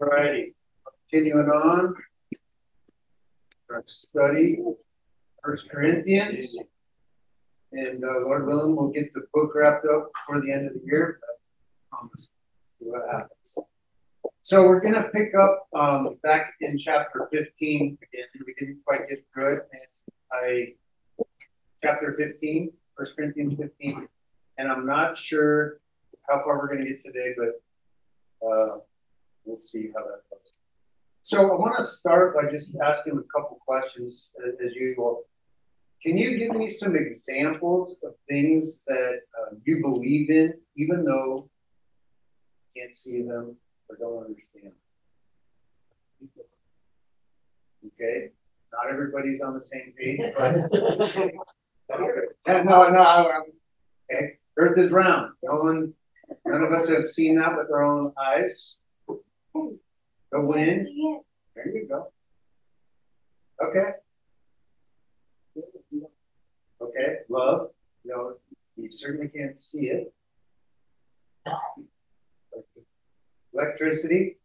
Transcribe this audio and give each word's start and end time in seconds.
Friday. 0.00 0.54
Continuing 1.10 1.50
on. 1.50 1.94
Our 3.68 3.84
study, 3.86 4.58
First 5.44 5.68
Corinthians. 5.68 6.56
And 7.72 8.02
uh, 8.02 8.20
Lord 8.24 8.46
willing, 8.46 8.74
we'll 8.74 8.88
get 8.88 9.12
the 9.12 9.26
book 9.34 9.54
wrapped 9.54 9.84
up 9.84 10.10
before 10.14 10.40
the 10.40 10.52
end 10.52 10.66
of 10.68 10.72
the 10.72 10.80
year. 10.86 11.20
What 12.78 13.02
happens. 13.12 13.58
So 14.42 14.66
we're 14.66 14.80
going 14.80 14.94
to 14.94 15.10
pick 15.14 15.34
up 15.38 15.68
um, 15.76 16.16
back 16.22 16.54
in 16.62 16.78
chapter 16.78 17.28
15 17.30 17.98
again. 18.02 18.26
We 18.46 18.54
didn't 18.58 18.80
quite 18.86 19.06
get 19.06 19.18
through 19.34 19.58
it. 19.58 19.68
And 19.70 20.14
I, 20.32 21.24
chapter 21.84 22.16
15, 22.18 22.72
First 22.96 23.16
Corinthians 23.16 23.54
15. 23.60 24.08
And 24.56 24.72
I'm 24.72 24.86
not 24.86 25.18
sure 25.18 25.80
how 26.26 26.42
far 26.42 26.58
we're 26.58 26.68
going 26.68 26.86
to 26.86 26.90
get 26.90 27.04
today, 27.04 27.34
but 27.36 28.48
uh, 28.48 28.78
we'll 29.44 29.60
see 29.64 29.90
how 29.94 30.02
that 30.04 30.22
goes. 30.30 30.52
So 31.22 31.38
I 31.38 31.54
want 31.54 31.76
to 31.78 31.84
start 31.84 32.34
by 32.34 32.50
just 32.50 32.74
asking 32.82 33.12
a 33.12 33.38
couple 33.40 33.58
questions 33.66 34.30
as, 34.46 34.54
as 34.66 34.74
usual. 34.74 35.24
Can 36.02 36.16
you 36.16 36.38
give 36.38 36.56
me 36.56 36.70
some 36.70 36.96
examples 36.96 37.94
of 38.02 38.14
things 38.28 38.80
that 38.86 39.20
uh, 39.38 39.54
you 39.64 39.82
believe 39.82 40.30
in, 40.30 40.54
even 40.76 41.04
though 41.04 41.48
you 42.74 42.82
can't 42.82 42.96
see 42.96 43.22
them 43.22 43.56
or 43.88 43.96
don't 43.96 44.24
understand? 44.24 44.72
Okay, 47.86 48.30
not 48.72 48.90
everybody's 48.90 49.40
on 49.40 49.54
the 49.54 49.66
same 49.66 49.92
page, 49.98 50.20
but 50.36 50.70
no, 52.64 52.90
no, 52.90 53.32
okay. 54.10 54.38
Earth 54.56 54.78
is 54.78 54.90
round. 54.90 55.32
No 55.42 55.56
one, 55.56 55.94
none 56.46 56.62
of 56.62 56.72
us 56.72 56.88
have 56.88 57.04
seen 57.06 57.36
that 57.36 57.56
with 57.56 57.70
our 57.70 57.84
own 57.84 58.12
eyes. 58.20 58.74
The 59.54 60.40
wind. 60.40 60.88
There 61.54 61.68
you 61.68 61.88
go. 61.88 62.12
Okay. 63.62 63.90
Okay, 66.80 67.16
love. 67.28 67.70
You 68.04 68.10
know, 68.10 68.34
you 68.76 68.90
certainly 68.92 69.28
can't 69.28 69.58
see 69.58 69.90
it. 69.90 70.14
Electricity. 73.52 74.36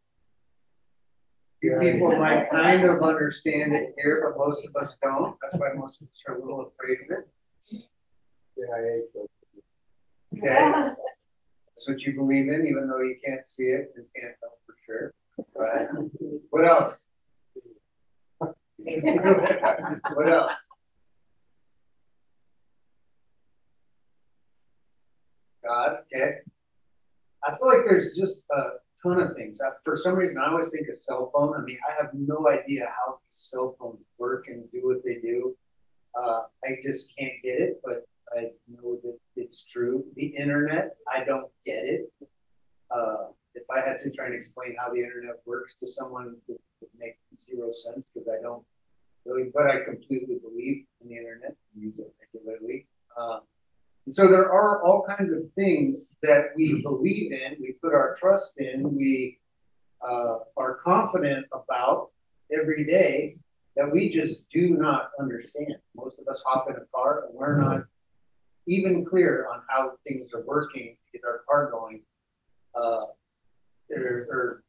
You 1.61 1.79
people 1.79 2.15
might 2.17 2.49
kind 2.51 2.83
of 2.83 3.01
understand 3.01 3.73
it 3.73 3.93
here, 3.97 4.21
but 4.23 4.37
most 4.37 4.65
of 4.65 4.75
us 4.75 4.95
don't. 5.01 5.35
That's 5.41 5.55
why 5.55 5.73
most 5.75 6.01
of 6.01 6.07
us 6.07 6.21
are 6.27 6.35
a 6.35 6.39
little 6.39 6.71
afraid 6.73 6.99
of 7.05 7.17
it. 7.17 7.27
Okay. 10.37 10.57
That's 11.75 11.87
what 11.87 12.01
you 12.01 12.13
believe 12.13 12.49
in, 12.49 12.67
even 12.67 12.87
though 12.87 13.01
you 13.01 13.15
can't 13.25 13.47
see 13.47 13.63
it 13.63 13.93
and 13.95 14.05
can't 14.15 14.35
know 14.43 14.49
for 14.49 14.54
sure. 14.85 15.13
Right? 15.55 15.87
What 16.49 16.67
else? 16.67 16.97
what 20.13 20.29
else? 20.29 20.51
God, 25.65 25.97
okay. 26.13 26.35
I 27.43 27.57
feel 27.57 27.67
like 27.67 27.85
there's 27.87 28.15
just 28.15 28.37
a 28.51 28.61
ton 29.01 29.19
of 29.19 29.35
things. 29.35 29.59
I, 29.65 29.71
for 29.83 29.97
some 29.97 30.15
reason, 30.15 30.37
I 30.37 30.49
always 30.49 30.69
think 30.69 30.87
of 30.87 30.95
cell 30.95 31.31
phone. 31.33 31.55
I 31.55 31.61
mean, 31.61 31.77
I 31.89 31.93
have 32.01 32.11
no 32.13 32.47
idea 32.49 32.85
how 32.85 33.19
cell 33.31 33.75
phones 33.79 34.05
work 34.17 34.45
and 34.47 34.63
do 34.71 34.81
what 34.83 35.03
they 35.03 35.15
do. 35.15 35.55
Uh, 36.19 36.41
I 36.63 36.77
just 36.83 37.07
can't 37.17 37.33
get 37.43 37.59
it, 37.59 37.81
but 37.83 38.05
I 38.35 38.51
know 38.67 38.99
that 39.03 39.17
it's 39.35 39.63
true. 39.63 40.05
The 40.15 40.25
internet, 40.25 40.95
I 41.13 41.23
don't 41.23 41.51
get 41.65 41.83
it. 41.83 42.13
Uh, 42.89 43.27
if 43.55 43.63
I 43.69 43.79
had 43.79 43.99
to 44.03 44.11
try 44.11 44.27
and 44.27 44.35
explain 44.35 44.75
how 44.77 44.93
the 44.93 44.99
internet 44.99 45.41
works 45.45 45.75
to 45.81 45.87
someone, 45.87 46.35
it 46.47 46.59
would 46.81 46.89
make 46.99 47.17
zero 47.43 47.71
sense 47.85 48.05
because 48.13 48.27
I 48.29 48.41
don't 48.41 48.63
really, 49.25 49.49
but 49.53 49.67
I 49.67 49.83
completely 49.83 50.35
believe 50.35 50.85
in 51.01 51.09
the 51.09 51.17
internet 51.17 51.55
and 51.73 51.83
use 51.83 51.97
it 51.97 52.13
regularly. 52.21 52.85
Uh, 53.17 53.39
and 54.05 54.13
so 54.13 54.29
there 54.29 54.51
are 54.51 54.83
all 54.83 55.03
kinds 55.07 55.33
of 55.33 55.51
things 55.55 56.09
that 56.21 56.49
we 56.55 56.81
believe 56.81 57.31
in, 57.31 57.57
we 57.59 57.73
put 57.81 57.93
our 57.93 58.15
trust 58.19 58.51
in, 58.57 58.93
we 58.93 59.39
uh, 60.07 60.37
are 60.57 60.75
confident 60.83 61.47
about 61.51 62.09
every 62.53 62.85
day 62.85 63.37
that 63.75 63.91
we 63.91 64.13
just 64.13 64.47
do 64.53 64.69
not 64.69 65.09
understand. 65.19 65.75
Most 65.95 66.19
of 66.19 66.27
us 66.27 66.41
hop 66.45 66.69
in 66.69 66.75
a 66.75 66.85
car 66.93 67.25
and 67.25 67.35
we're 67.35 67.59
not 67.59 67.83
even 68.67 69.05
clear 69.05 69.47
on 69.51 69.61
how 69.67 69.93
things 70.07 70.33
are 70.33 70.43
working 70.45 70.95
to 71.05 71.17
get 71.17 71.25
our 71.25 71.41
car 71.49 71.71
going, 71.71 72.01
uh, 72.75 73.05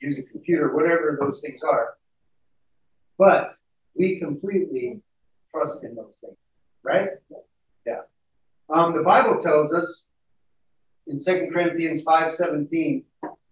use 0.07 0.19
a 0.19 0.23
computer, 0.23 0.75
whatever 0.75 1.19
those 1.21 1.41
things 1.41 1.61
are. 1.63 1.95
But 3.19 3.55
we 3.97 4.19
completely 4.21 5.01
trust 5.51 5.79
in 5.83 5.95
those 5.95 6.15
things, 6.21 6.37
right? 6.83 7.09
Yeah. 7.87 8.03
Um, 8.69 8.95
the 8.95 9.03
Bible 9.03 9.41
tells 9.41 9.73
us 9.73 10.05
in 11.07 11.19
Second 11.19 11.53
Corinthians 11.53 12.03
5 12.03 12.35
17, 12.35 13.05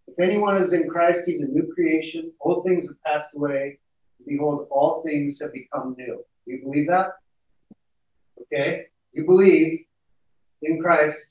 if 0.06 0.20
anyone 0.20 0.62
is 0.62 0.72
in 0.72 0.88
Christ, 0.88 1.22
he's 1.26 1.40
a 1.40 1.46
new 1.46 1.72
creation. 1.74 2.32
Old 2.40 2.64
things 2.64 2.86
have 2.86 3.02
passed 3.02 3.34
away. 3.34 3.78
Behold, 4.26 4.68
all 4.70 5.02
things 5.02 5.40
have 5.40 5.52
become 5.52 5.94
new. 5.98 6.24
Do 6.46 6.52
you 6.52 6.62
believe 6.62 6.88
that? 6.88 7.12
Okay. 8.42 8.86
You 9.12 9.24
believe 9.24 9.84
in 10.62 10.80
Christ, 10.80 11.28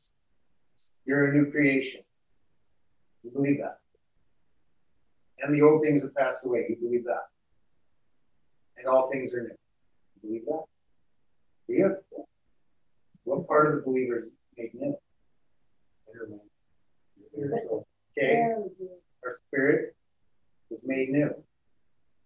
you're 1.06 1.32
a 1.32 1.34
new 1.34 1.52
creation. 1.52 2.02
You 3.24 3.32
believe 3.32 3.60
that. 3.60 3.80
And 5.44 5.54
the 5.54 5.62
old 5.62 5.84
things 5.84 6.02
have 6.02 6.16
passed 6.16 6.40
away. 6.46 6.66
You 6.70 6.78
believe 6.78 7.04
that. 7.04 7.28
And 8.78 8.88
all 8.88 9.12
things 9.12 9.34
are 9.34 9.42
new. 9.42 9.50
You 9.50 10.30
believe 10.30 10.46
that? 10.46 10.64
Do 11.68 11.74
you? 11.74 11.98
What 13.26 13.48
part 13.48 13.68
of 13.68 13.76
the 13.76 13.82
believers 13.82 14.30
make 14.58 14.74
new? 14.74 14.96
Okay. 18.18 18.54
Our 19.26 19.40
spirit 19.48 19.96
is 20.72 20.80
made 20.84 21.10
new. 21.10 21.28
Has 21.28 21.36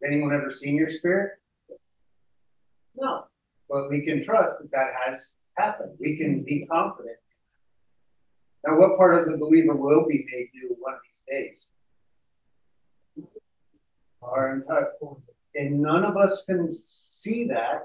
anyone 0.05 0.33
ever 0.33 0.51
seen 0.51 0.75
your 0.75 0.89
spirit? 0.89 1.39
No. 2.95 3.25
But 3.69 3.89
we 3.89 4.05
can 4.05 4.23
trust 4.23 4.59
that 4.59 4.71
that 4.71 4.91
has 5.05 5.31
happened. 5.55 5.93
We 5.99 6.17
can 6.17 6.43
be 6.43 6.67
confident. 6.71 7.17
Now, 8.65 8.77
what 8.77 8.97
part 8.97 9.15
of 9.15 9.31
the 9.31 9.37
believer 9.37 9.75
will 9.75 10.05
be 10.07 10.25
made 10.31 10.49
new 10.53 10.75
one 10.79 10.93
of 10.93 10.99
these 11.03 11.21
days? 11.35 11.65
Our 14.27 14.55
entire 14.55 14.91
form, 14.99 15.21
and 15.55 15.81
none 15.81 16.03
of 16.03 16.17
us 16.17 16.43
can 16.45 16.69
see 16.71 17.47
that, 17.47 17.83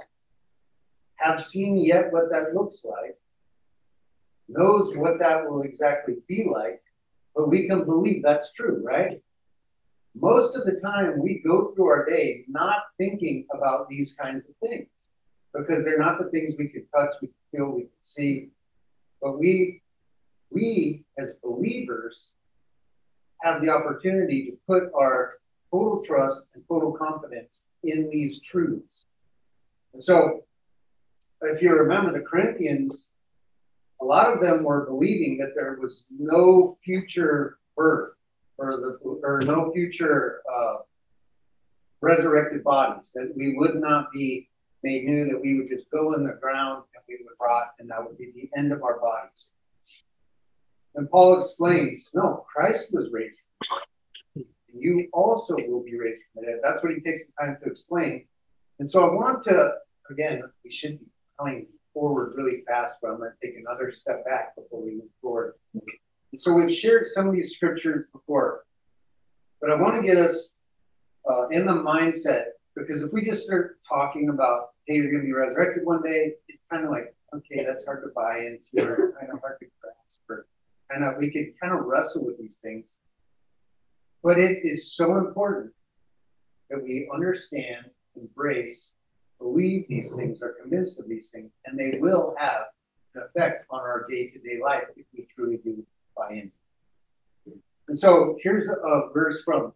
have 1.17 1.45
seen 1.45 1.79
yet 1.79 2.13
what 2.13 2.31
that 2.31 2.55
looks 2.55 2.85
like, 2.85 3.17
knows 4.49 4.95
what 4.97 5.19
that 5.21 5.49
will 5.49 5.63
exactly 5.63 6.17
be 6.27 6.47
like, 6.53 6.83
but 7.35 7.49
we 7.49 7.69
can 7.69 7.85
believe 7.85 8.23
that's 8.23 8.53
true, 8.53 8.83
right? 8.85 9.23
Most 10.15 10.57
of 10.57 10.67
the 10.67 10.79
time, 10.81 11.21
we 11.23 11.43
go 11.47 11.73
through 11.75 11.87
our 11.87 12.05
day 12.05 12.45
not 12.49 12.83
thinking 12.99 13.47
about 13.55 13.89
these 13.89 14.15
kinds 14.21 14.45
of 14.49 14.69
things 14.69 14.89
because 15.55 15.85
they're 15.85 15.99
not 15.99 16.19
the 16.19 16.31
things 16.31 16.55
we 16.59 16.69
can 16.69 16.87
touch, 16.95 17.15
we 17.23 17.29
can 17.29 17.37
feel, 17.51 17.71
we 17.71 17.83
can 17.83 17.91
see. 18.03 18.49
But 19.23 19.39
we, 19.39 19.83
we 20.51 21.05
as 21.19 21.35
believers, 21.43 22.35
have 23.43 23.61
the 23.61 23.71
opportunity 23.71 24.51
to 24.51 24.57
put 24.69 24.93
our 24.95 25.35
total 25.73 26.03
trust 26.05 26.43
and 26.55 26.63
total 26.69 26.93
confidence 26.93 27.61
in 27.83 28.09
these 28.11 28.41
truths. 28.41 29.07
And 29.95 30.03
so, 30.03 30.45
if 31.43 31.61
you 31.61 31.73
remember 31.73 32.13
the 32.13 32.25
Corinthians, 32.25 33.07
a 34.01 34.05
lot 34.05 34.33
of 34.33 34.41
them 34.41 34.65
were 34.65 34.87
believing 34.87 35.39
that 35.39 35.55
there 35.55 35.77
was 35.81 36.05
no 36.17 36.77
future 36.85 37.59
birth 37.77 38.15
or 38.59 38.77
the 38.77 38.99
or 39.05 39.41
no 39.45 39.73
future 39.73 40.43
uh, 40.53 40.77
resurrected 42.01 42.63
bodies, 42.63 43.11
that 43.15 43.33
we 43.37 43.57
would 43.57 43.77
not 43.77 44.13
be 44.13 44.49
made 44.83 45.05
new, 45.05 45.25
that 45.27 45.41
we 45.41 45.57
would 45.57 45.69
just 45.69 45.91
go 45.91 46.15
in 46.15 46.25
the 46.25 46.37
ground 46.41 46.83
and 46.95 47.03
we 47.09 47.17
would 47.25 47.35
rot, 47.41 47.73
and 47.79 47.89
that 47.91 48.05
would 48.05 48.19
be 48.19 48.33
the 48.35 48.51
end 48.59 48.73
of 48.73 48.83
our 48.83 49.01
bodies. 49.01 49.47
And 50.95 51.09
Paul 51.11 51.41
explains, 51.41 52.11
no, 52.13 52.45
Christ 52.53 52.89
was 52.93 53.11
raised 53.13 53.39
you 54.75 55.09
also 55.13 55.57
will 55.69 55.83
be 55.83 55.99
raised 55.99 56.23
from 56.33 56.45
the 56.45 56.53
dead. 56.53 56.61
That's 56.63 56.83
what 56.83 56.93
he 56.93 57.01
takes 57.01 57.23
the 57.27 57.33
time 57.45 57.59
to 57.63 57.71
explain. 57.71 58.27
And 58.79 58.91
so 58.91 59.09
I 59.09 59.13
want 59.13 59.43
to, 59.45 59.75
again, 60.11 60.43
we 60.65 60.71
should 60.71 60.99
be 60.99 61.07
going 61.39 61.67
forward 61.95 62.35
really 62.37 62.63
fast, 62.67 62.97
but 63.01 63.11
I'm 63.11 63.19
going 63.19 63.31
to 63.31 63.47
take 63.47 63.59
another 63.59 63.93
step 63.93 64.25
back 64.25 64.55
before 64.57 64.83
we 64.83 64.93
move 64.93 65.11
forward. 65.21 65.55
And 65.75 66.41
so 66.41 66.53
we've 66.53 66.73
shared 66.73 67.07
some 67.07 67.29
of 67.29 67.35
these 67.35 67.55
scriptures 67.55 68.05
before, 68.13 68.65
but 69.61 69.71
I 69.71 69.75
want 69.75 69.97
to 69.97 70.03
get 70.03 70.17
us 70.17 70.49
uh, 71.31 71.49
in 71.49 71.67
the 71.67 71.73
mindset 71.73 72.45
because 72.75 73.03
if 73.03 73.13
we 73.13 73.25
just 73.25 73.45
start 73.45 73.79
talking 73.87 74.31
about, 74.31 74.71
hey, 74.87 74.95
you're 74.95 75.11
going 75.11 75.23
to 75.23 75.27
be 75.27 75.33
resurrected 75.33 75.85
one 75.85 76.03
day, 76.03 76.33
it's 76.49 76.63
kind 76.71 76.85
of 76.85 76.91
like, 76.91 77.15
okay, 77.35 77.65
that's 77.65 77.85
hard 77.85 78.03
to 78.03 78.11
buy 78.15 78.39
into, 78.39 78.89
or 78.89 79.15
kind 79.19 79.31
of 79.33 79.41
hard 79.41 79.59
to 79.61 79.67
grasp, 79.81 80.21
or 80.29 80.47
of 81.01 81.17
we 81.19 81.31
could 81.31 81.59
kind 81.61 81.73
of 81.73 81.87
wrestle 81.87 82.25
with 82.25 82.39
these 82.39 82.59
things. 82.63 82.97
But 84.23 84.39
it 84.39 84.61
is 84.65 84.93
so 84.93 85.17
important 85.19 85.73
that 86.71 86.83
we 86.83 87.11
understand, 87.13 87.87
embrace, 88.17 88.91
believe 89.39 89.87
these 89.89 90.13
things, 90.13 90.41
are 90.43 90.55
convinced 90.61 90.99
of 90.99 91.09
these 91.09 91.31
things, 91.33 91.51
and 91.67 91.79
they 91.79 91.99
will 91.99 92.35
have 92.39 92.67
an 93.15 93.23
effect 93.23 93.67
on 93.71 93.81
our 93.81 94.07
day 94.09 94.29
to 94.29 94.39
day 94.39 94.61
life 94.63 94.85
if 94.97 95.07
we 95.13 95.27
truly 95.35 95.59
do 95.59 95.85
buy 96.17 96.31
in. 96.31 96.53
And 97.89 97.99
so 97.99 98.39
here's 98.41 98.69
a, 98.69 99.11
verse 99.13 99.43
from 99.45 99.73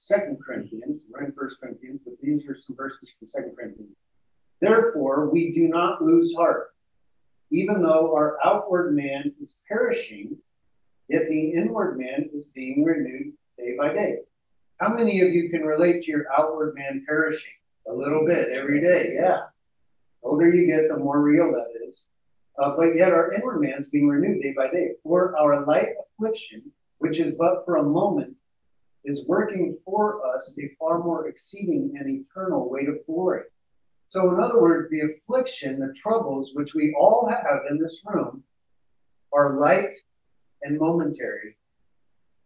Second 0.00 0.38
Corinthians. 0.44 1.02
We're 1.08 1.24
in 1.24 1.32
First 1.32 1.60
Corinthians, 1.60 2.00
but 2.04 2.14
these 2.20 2.46
are 2.48 2.56
some 2.58 2.74
verses 2.76 3.08
from 3.18 3.28
Second 3.28 3.54
Corinthians. 3.56 3.96
Therefore, 4.60 5.30
we 5.30 5.54
do 5.54 5.68
not 5.68 6.02
lose 6.02 6.34
heart, 6.34 6.74
even 7.50 7.82
though 7.82 8.12
our 8.14 8.36
outward 8.44 8.94
man 8.94 9.32
is 9.40 9.56
perishing, 9.68 10.36
yet 11.10 11.28
the 11.28 11.50
inward 11.50 11.98
man 11.98 12.30
is 12.32 12.46
being 12.54 12.84
renewed 12.84 13.32
day 13.58 13.74
by 13.76 13.92
day. 13.92 14.18
How 14.78 14.94
many 14.94 15.20
of 15.20 15.32
you 15.32 15.50
can 15.50 15.62
relate 15.62 16.04
to 16.04 16.10
your 16.10 16.24
outward 16.32 16.74
man 16.76 17.04
perishing? 17.06 17.52
A 17.88 17.92
little 17.92 18.24
bit 18.24 18.50
every 18.50 18.80
day, 18.80 19.14
yeah. 19.14 19.40
The 20.22 20.28
older 20.28 20.48
you 20.48 20.66
get, 20.66 20.88
the 20.88 20.96
more 20.96 21.20
real 21.20 21.50
that 21.52 21.88
is. 21.88 22.04
Uh, 22.62 22.76
but 22.76 22.94
yet 22.94 23.12
our 23.12 23.32
inward 23.32 23.60
man 23.60 23.80
is 23.80 23.88
being 23.88 24.06
renewed 24.08 24.42
day 24.42 24.54
by 24.56 24.70
day. 24.70 24.92
For 25.02 25.36
our 25.36 25.66
light 25.66 25.88
affliction, 25.98 26.62
which 26.98 27.18
is 27.18 27.34
but 27.36 27.64
for 27.64 27.76
a 27.76 27.82
moment, 27.82 28.36
is 29.04 29.26
working 29.26 29.76
for 29.84 30.24
us 30.34 30.54
a 30.58 30.70
far 30.78 31.00
more 31.00 31.26
exceeding 31.26 31.94
and 31.98 32.08
eternal 32.08 32.70
weight 32.70 32.88
of 32.88 33.04
glory. 33.06 33.44
So, 34.10 34.30
in 34.34 34.42
other 34.42 34.60
words, 34.60 34.90
the 34.90 35.12
affliction, 35.12 35.80
the 35.80 35.94
troubles 35.94 36.50
which 36.54 36.74
we 36.74 36.94
all 36.98 37.28
have 37.28 37.62
in 37.70 37.78
this 37.78 37.98
room 38.04 38.44
are 39.32 39.58
light 39.58 39.94
and 40.62 40.78
momentary 40.78 41.56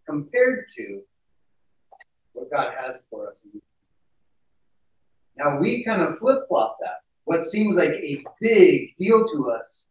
compared 0.07 0.67
to 0.77 1.03
what 2.33 2.51
God 2.51 2.75
has 2.79 2.97
for 3.11 3.31
us. 3.31 3.41
Now, 5.37 5.59
we 5.59 5.85
kind 5.85 6.03
of 6.03 6.19
flip 6.19 6.47
flop 6.49 6.79
that. 6.81 7.01
What 7.25 7.45
seems 7.45 7.77
like 7.77 7.95
a 7.95 8.23
big 8.41 8.97
deal 8.99 9.27
to 9.33 9.51
us 9.51 9.87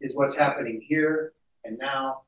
is 0.00 0.14
what's 0.14 0.36
happening 0.36 0.82
here 0.86 1.32
and 1.64 1.78
now, 1.78 2.22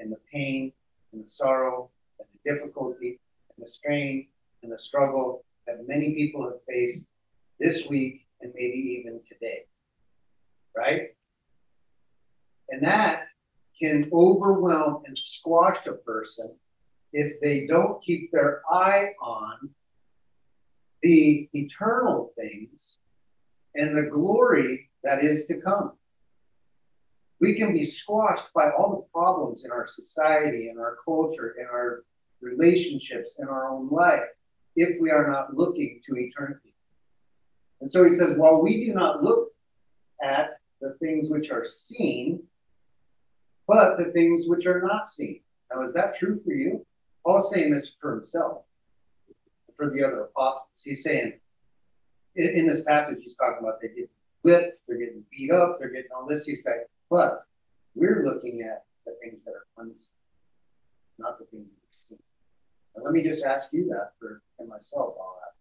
and 0.00 0.10
the 0.10 0.18
pain 0.32 0.72
and 1.12 1.24
the 1.24 1.30
sorrow 1.30 1.90
and 2.18 2.28
the 2.32 2.52
difficulty 2.52 3.20
and 3.56 3.66
the 3.66 3.70
strain 3.70 4.26
and 4.62 4.72
the 4.72 4.78
struggle 4.78 5.44
that 5.66 5.86
many 5.86 6.14
people 6.14 6.44
have 6.44 6.62
faced 6.68 7.04
this 7.60 7.86
week 7.88 8.26
and 8.40 8.52
maybe 8.54 8.98
even 9.00 9.20
today. 9.28 9.64
Right? 10.76 11.14
And 12.70 12.82
that 12.84 13.26
can 13.80 14.08
overwhelm 14.12 15.02
and 15.06 15.16
squash 15.16 15.78
a 15.86 15.92
person 15.92 16.54
if 17.12 17.40
they 17.40 17.66
don't 17.66 18.02
keep 18.02 18.30
their 18.32 18.62
eye 18.70 19.12
on 19.22 19.70
the 21.02 21.48
eternal 21.54 22.32
things 22.36 22.80
and 23.74 23.96
the 23.96 24.10
glory 24.10 24.90
that 25.04 25.24
is 25.24 25.46
to 25.46 25.60
come. 25.60 25.92
We 27.40 27.54
can 27.54 27.72
be 27.72 27.84
squashed 27.84 28.52
by 28.52 28.70
all 28.70 28.90
the 28.90 29.12
problems 29.12 29.64
in 29.64 29.70
our 29.70 29.86
society, 29.86 30.70
in 30.70 30.78
our 30.78 30.96
culture, 31.04 31.54
in 31.58 31.66
our 31.66 32.04
relationships, 32.40 33.36
in 33.38 33.46
our 33.46 33.70
own 33.70 33.88
life, 33.90 34.28
if 34.74 35.00
we 35.00 35.10
are 35.10 35.30
not 35.30 35.54
looking 35.54 36.00
to 36.06 36.16
eternity. 36.16 36.74
And 37.80 37.90
so 37.90 38.04
he 38.04 38.16
says, 38.16 38.36
while 38.36 38.60
we 38.60 38.86
do 38.86 38.92
not 38.92 39.22
look 39.22 39.52
at 40.22 40.58
the 40.80 40.96
things 41.00 41.30
which 41.30 41.50
are 41.50 41.64
seen, 41.64 42.42
but 43.68 43.98
the 43.98 44.10
things 44.12 44.48
which 44.48 44.66
are 44.66 44.80
not 44.80 45.06
seen. 45.08 45.40
Now, 45.72 45.82
is 45.82 45.92
that 45.92 46.16
true 46.16 46.40
for 46.42 46.52
you? 46.52 46.84
Paul's 47.24 47.52
saying 47.52 47.70
this 47.70 47.92
for 48.00 48.12
himself, 48.14 48.62
for 49.76 49.90
the 49.90 50.02
other 50.02 50.22
apostles. 50.22 50.66
He's 50.82 51.04
saying, 51.04 51.34
in, 52.34 52.48
in 52.48 52.66
this 52.66 52.82
passage, 52.82 53.18
he's 53.22 53.36
talking 53.36 53.58
about 53.60 53.80
they 53.82 53.88
get 53.88 54.10
whipped, 54.42 54.80
they're 54.88 54.98
getting 54.98 55.22
beat 55.30 55.50
up, 55.50 55.78
they're 55.78 55.90
getting 55.90 56.10
all 56.16 56.26
this. 56.26 56.44
He's 56.44 56.62
like, 56.64 56.88
but 57.10 57.44
we're 57.94 58.24
looking 58.24 58.62
at 58.62 58.84
the 59.04 59.14
things 59.22 59.40
that 59.44 59.52
are 59.52 59.66
unseen, 59.76 60.08
not 61.18 61.38
the 61.38 61.44
things 61.46 61.66
that 61.68 61.76
are 61.76 62.08
seen. 62.08 62.18
And 62.94 63.04
let 63.04 63.12
me 63.12 63.22
just 63.22 63.44
ask 63.44 63.68
you 63.72 63.88
that 63.90 64.12
for 64.18 64.40
and 64.58 64.68
myself. 64.68 65.14
I'll 65.20 65.38
ask. 65.46 65.56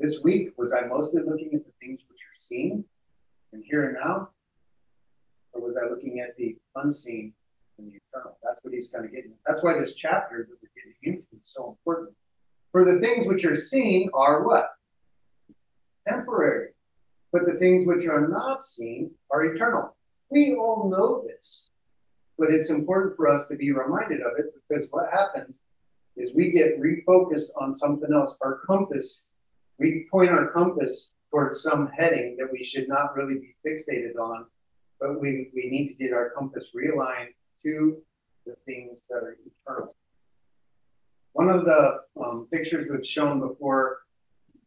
This 0.00 0.22
week, 0.22 0.52
was 0.56 0.72
I 0.72 0.86
mostly 0.86 1.22
looking 1.22 1.50
at 1.52 1.64
the 1.64 1.72
things 1.80 2.00
which 2.08 2.18
are 2.18 2.40
seen 2.40 2.84
and 3.52 3.62
here 3.64 3.84
and 3.84 3.94
now? 3.94 4.30
Or 5.54 5.62
was 5.62 5.76
I 5.80 5.88
looking 5.88 6.20
at 6.20 6.36
the 6.36 6.56
unseen 6.76 7.32
and 7.78 7.88
the 7.88 7.94
eternal? 7.96 8.38
That's 8.42 8.62
what 8.62 8.74
he's 8.74 8.88
kind 8.88 9.04
of 9.04 9.12
getting. 9.12 9.32
That's 9.46 9.62
why 9.62 9.78
this 9.78 9.94
chapter 9.94 10.48
that 10.48 10.56
we're 10.60 10.68
getting 10.76 10.94
into 11.02 11.36
is 11.36 11.52
so 11.54 11.70
important. 11.70 12.14
For 12.72 12.84
the 12.84 13.00
things 13.00 13.26
which 13.26 13.44
are 13.44 13.56
seen 13.56 14.10
are 14.14 14.44
what? 14.44 14.70
Temporary. 16.08 16.70
But 17.32 17.46
the 17.46 17.54
things 17.54 17.86
which 17.86 18.06
are 18.06 18.28
not 18.28 18.64
seen 18.64 19.10
are 19.30 19.44
eternal. 19.44 19.96
We 20.30 20.54
all 20.54 20.90
know 20.90 21.24
this. 21.26 21.68
But 22.38 22.50
it's 22.50 22.70
important 22.70 23.16
for 23.16 23.28
us 23.28 23.46
to 23.48 23.56
be 23.56 23.72
reminded 23.72 24.20
of 24.20 24.32
it 24.38 24.46
because 24.68 24.88
what 24.90 25.10
happens 25.12 25.56
is 26.16 26.34
we 26.34 26.50
get 26.50 26.80
refocused 26.80 27.50
on 27.60 27.76
something 27.76 28.12
else. 28.12 28.36
Our 28.40 28.60
compass 28.66 29.24
we 29.78 30.06
point 30.10 30.30
our 30.30 30.50
compass 30.50 31.10
towards 31.30 31.62
some 31.62 31.88
heading 31.88 32.36
that 32.38 32.50
we 32.52 32.62
should 32.64 32.88
not 32.88 33.16
really 33.16 33.40
be 33.40 33.54
fixated 33.66 34.16
on, 34.20 34.46
but 35.04 35.20
we, 35.20 35.50
we 35.54 35.68
need 35.68 35.88
to 35.88 35.94
get 35.94 36.14
our 36.14 36.30
compass 36.30 36.70
realigned 36.74 37.34
to 37.62 37.98
the 38.46 38.56
things 38.64 38.96
that 39.10 39.16
are 39.16 39.36
eternal. 39.44 39.94
One 41.34 41.50
of 41.50 41.66
the 41.66 42.00
um, 42.18 42.48
pictures 42.50 42.88
we've 42.90 43.06
shown 43.06 43.40
before 43.40 43.98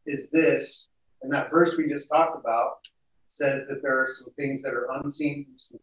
is 0.06 0.28
this, 0.32 0.86
and 1.24 1.34
that 1.34 1.50
verse 1.50 1.76
we 1.76 1.90
just 1.90 2.08
talked 2.10 2.40
about 2.40 2.88
says 3.30 3.64
that 3.68 3.82
there 3.82 3.98
are 3.98 4.10
some 4.16 4.32
things 4.38 4.62
that 4.62 4.76
are 4.76 4.88
unseen, 5.02 5.48
some 5.58 5.80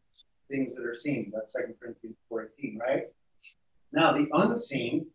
things 0.48 0.76
that 0.76 0.84
are 0.84 0.96
seen. 0.96 1.32
That's 1.34 1.52
Second 1.52 1.74
Corinthians 1.80 2.16
14, 2.28 2.78
right? 2.80 3.04
Now, 3.92 4.12
the 4.12 4.28
unseen 4.34 5.06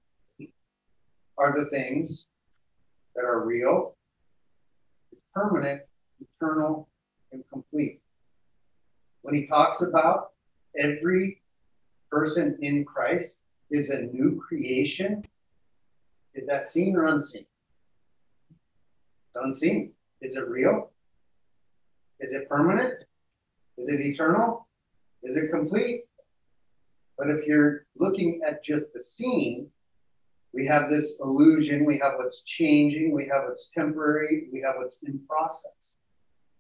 are 1.37 1.53
the 1.57 1.69
things 1.69 2.25
that 3.15 3.23
are 3.23 3.45
real, 3.45 3.95
permanent, 5.33 5.83
eternal, 6.19 6.89
and 7.31 7.41
complete. 7.49 8.01
When 9.21 9.35
he 9.35 9.47
talks 9.47 9.81
about 9.81 10.31
every 10.77 11.41
person 12.11 12.57
in 12.61 12.85
Christ 12.85 13.37
is 13.69 13.89
a 13.89 14.01
new 14.01 14.41
creation, 14.47 15.23
is 16.33 16.47
that 16.47 16.67
seen 16.67 16.95
or 16.95 17.07
unseen? 17.07 17.45
It's 18.49 19.43
unseen. 19.43 19.91
Is 20.21 20.35
it 20.35 20.47
real? 20.47 20.91
Is 22.19 22.33
it 22.33 22.49
permanent? 22.49 23.03
Is 23.77 23.87
it 23.87 24.01
eternal? 24.01 24.67
Is 25.23 25.35
it 25.35 25.51
complete? 25.51 26.03
But 27.17 27.29
if 27.29 27.45
you're 27.45 27.85
looking 27.97 28.41
at 28.47 28.63
just 28.63 28.87
the 28.93 29.01
seen, 29.01 29.69
we 30.53 30.65
have 30.65 30.89
this 30.89 31.17
illusion, 31.21 31.85
we 31.85 31.99
have 31.99 32.13
what's 32.17 32.41
changing, 32.41 33.13
we 33.13 33.27
have 33.31 33.43
what's 33.47 33.69
temporary, 33.73 34.47
we 34.51 34.61
have 34.61 34.75
what's 34.77 34.97
in 35.05 35.19
process. 35.27 35.97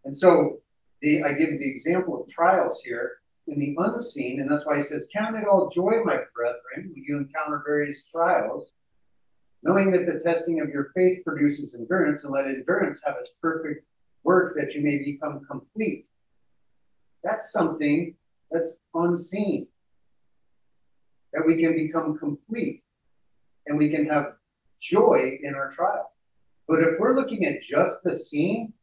And 0.05 0.15
so 0.15 0.59
the, 1.01 1.23
I 1.23 1.33
give 1.33 1.49
the 1.49 1.75
example 1.75 2.21
of 2.21 2.29
trials 2.29 2.81
here 2.83 3.17
in 3.47 3.59
the 3.59 3.75
unseen, 3.77 4.39
and 4.39 4.51
that's 4.51 4.65
why 4.65 4.77
he 4.77 4.83
says, 4.83 5.07
Count 5.15 5.35
it 5.35 5.47
all 5.47 5.69
joy, 5.69 6.03
my 6.03 6.19
brethren, 6.35 6.91
when 6.93 7.03
you 7.07 7.17
encounter 7.17 7.63
various 7.65 8.03
trials, 8.11 8.71
knowing 9.63 9.91
that 9.91 10.05
the 10.05 10.19
testing 10.19 10.61
of 10.61 10.69
your 10.69 10.91
faith 10.95 11.23
produces 11.25 11.73
endurance, 11.73 12.23
and 12.23 12.33
let 12.33 12.45
endurance 12.45 13.01
have 13.05 13.15
its 13.19 13.33
perfect 13.41 13.85
work 14.23 14.55
that 14.57 14.73
you 14.73 14.81
may 14.81 14.97
become 15.03 15.41
complete. 15.49 16.07
That's 17.23 17.51
something 17.51 18.15
that's 18.51 18.73
unseen, 18.93 19.67
that 21.33 21.45
we 21.45 21.61
can 21.61 21.75
become 21.75 22.17
complete 22.17 22.83
and 23.67 23.77
we 23.77 23.89
can 23.89 24.07
have 24.07 24.33
joy 24.81 25.37
in 25.43 25.53
our 25.53 25.71
trial. 25.71 26.11
But 26.67 26.79
if 26.79 26.99
we're 26.99 27.15
looking 27.15 27.45
at 27.45 27.61
just 27.61 27.97
the 28.03 28.17
seen, 28.17 28.73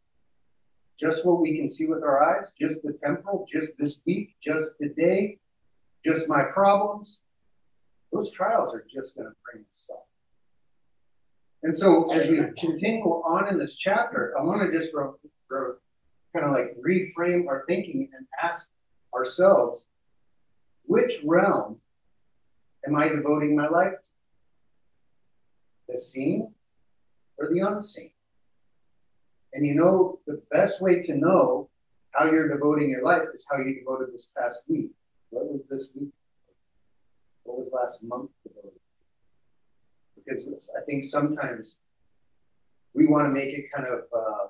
just 0.99 1.25
what 1.27 1.41
we 1.41 1.57
can 1.57 1.69
see 1.69 1.87
with 1.87 2.03
our 2.03 2.23
eyes, 2.23 2.53
just 2.59 2.83
the 2.83 2.99
temporal, 3.05 3.47
just 3.53 3.73
this 3.79 3.97
week, 4.07 4.35
just 4.43 4.67
today, 4.81 5.39
just 6.05 6.29
my 6.29 6.43
problems, 6.43 7.21
those 8.13 8.31
trials 8.31 8.73
are 8.73 8.85
just 8.85 9.15
going 9.17 9.29
to 9.29 9.35
bring 9.45 9.63
us 9.65 9.89
up. 9.91 10.07
And 11.63 11.77
so 11.77 12.05
as 12.13 12.31
we 12.31 12.39
continue 12.57 13.03
on 13.05 13.49
in 13.49 13.59
this 13.59 13.77
chapter, 13.77 14.35
I 14.39 14.43
want 14.43 14.63
to 14.63 14.79
just 14.79 14.95
re- 14.95 15.09
re- 15.49 15.75
kind 16.35 16.47
of 16.47 16.53
like 16.53 16.77
reframe 16.79 17.49
our 17.49 17.65
thinking 17.67 18.09
and 18.17 18.27
ask 18.43 18.69
ourselves, 19.15 19.85
which 20.85 21.21
realm 21.25 21.81
am 22.87 22.97
I 22.97 23.09
devoting 23.09 23.57
my 23.57 23.69
life 23.69 23.93
to? 23.93 24.07
the 25.89 26.01
seen 26.01 26.53
or 27.39 27.49
the 27.53 27.61
unseen. 27.61 28.11
And 29.57 29.67
you 29.67 29.75
know, 29.75 30.21
the 30.27 30.43
best 30.51 30.83
way 30.83 31.01
to 31.03 31.17
know 31.17 31.71
how 32.13 32.27
you're 32.31 32.49
devoting 32.49 32.91
your 32.91 33.03
life 33.03 33.23
is 33.35 33.47
how 33.51 33.57
you 33.57 33.79
devoted 33.79 34.13
this 34.13 34.29
past 34.37 34.61
week. 34.69 34.91
What 35.31 35.47
was 35.47 35.63
this 35.71 35.87
week? 35.99 36.13
What 37.45 37.59
was 37.59 37.69
last 37.73 38.03
month 38.03 38.31
devoted? 38.47 38.79
because 40.27 40.71
I 40.77 40.85
think 40.85 41.05
sometimes 41.07 41.77
we 42.95 43.07
want 43.07 43.27
to 43.27 43.31
make 43.31 43.55
it 43.55 43.67
kind 43.75 43.87
of 43.87 44.01
uh, 44.15 44.49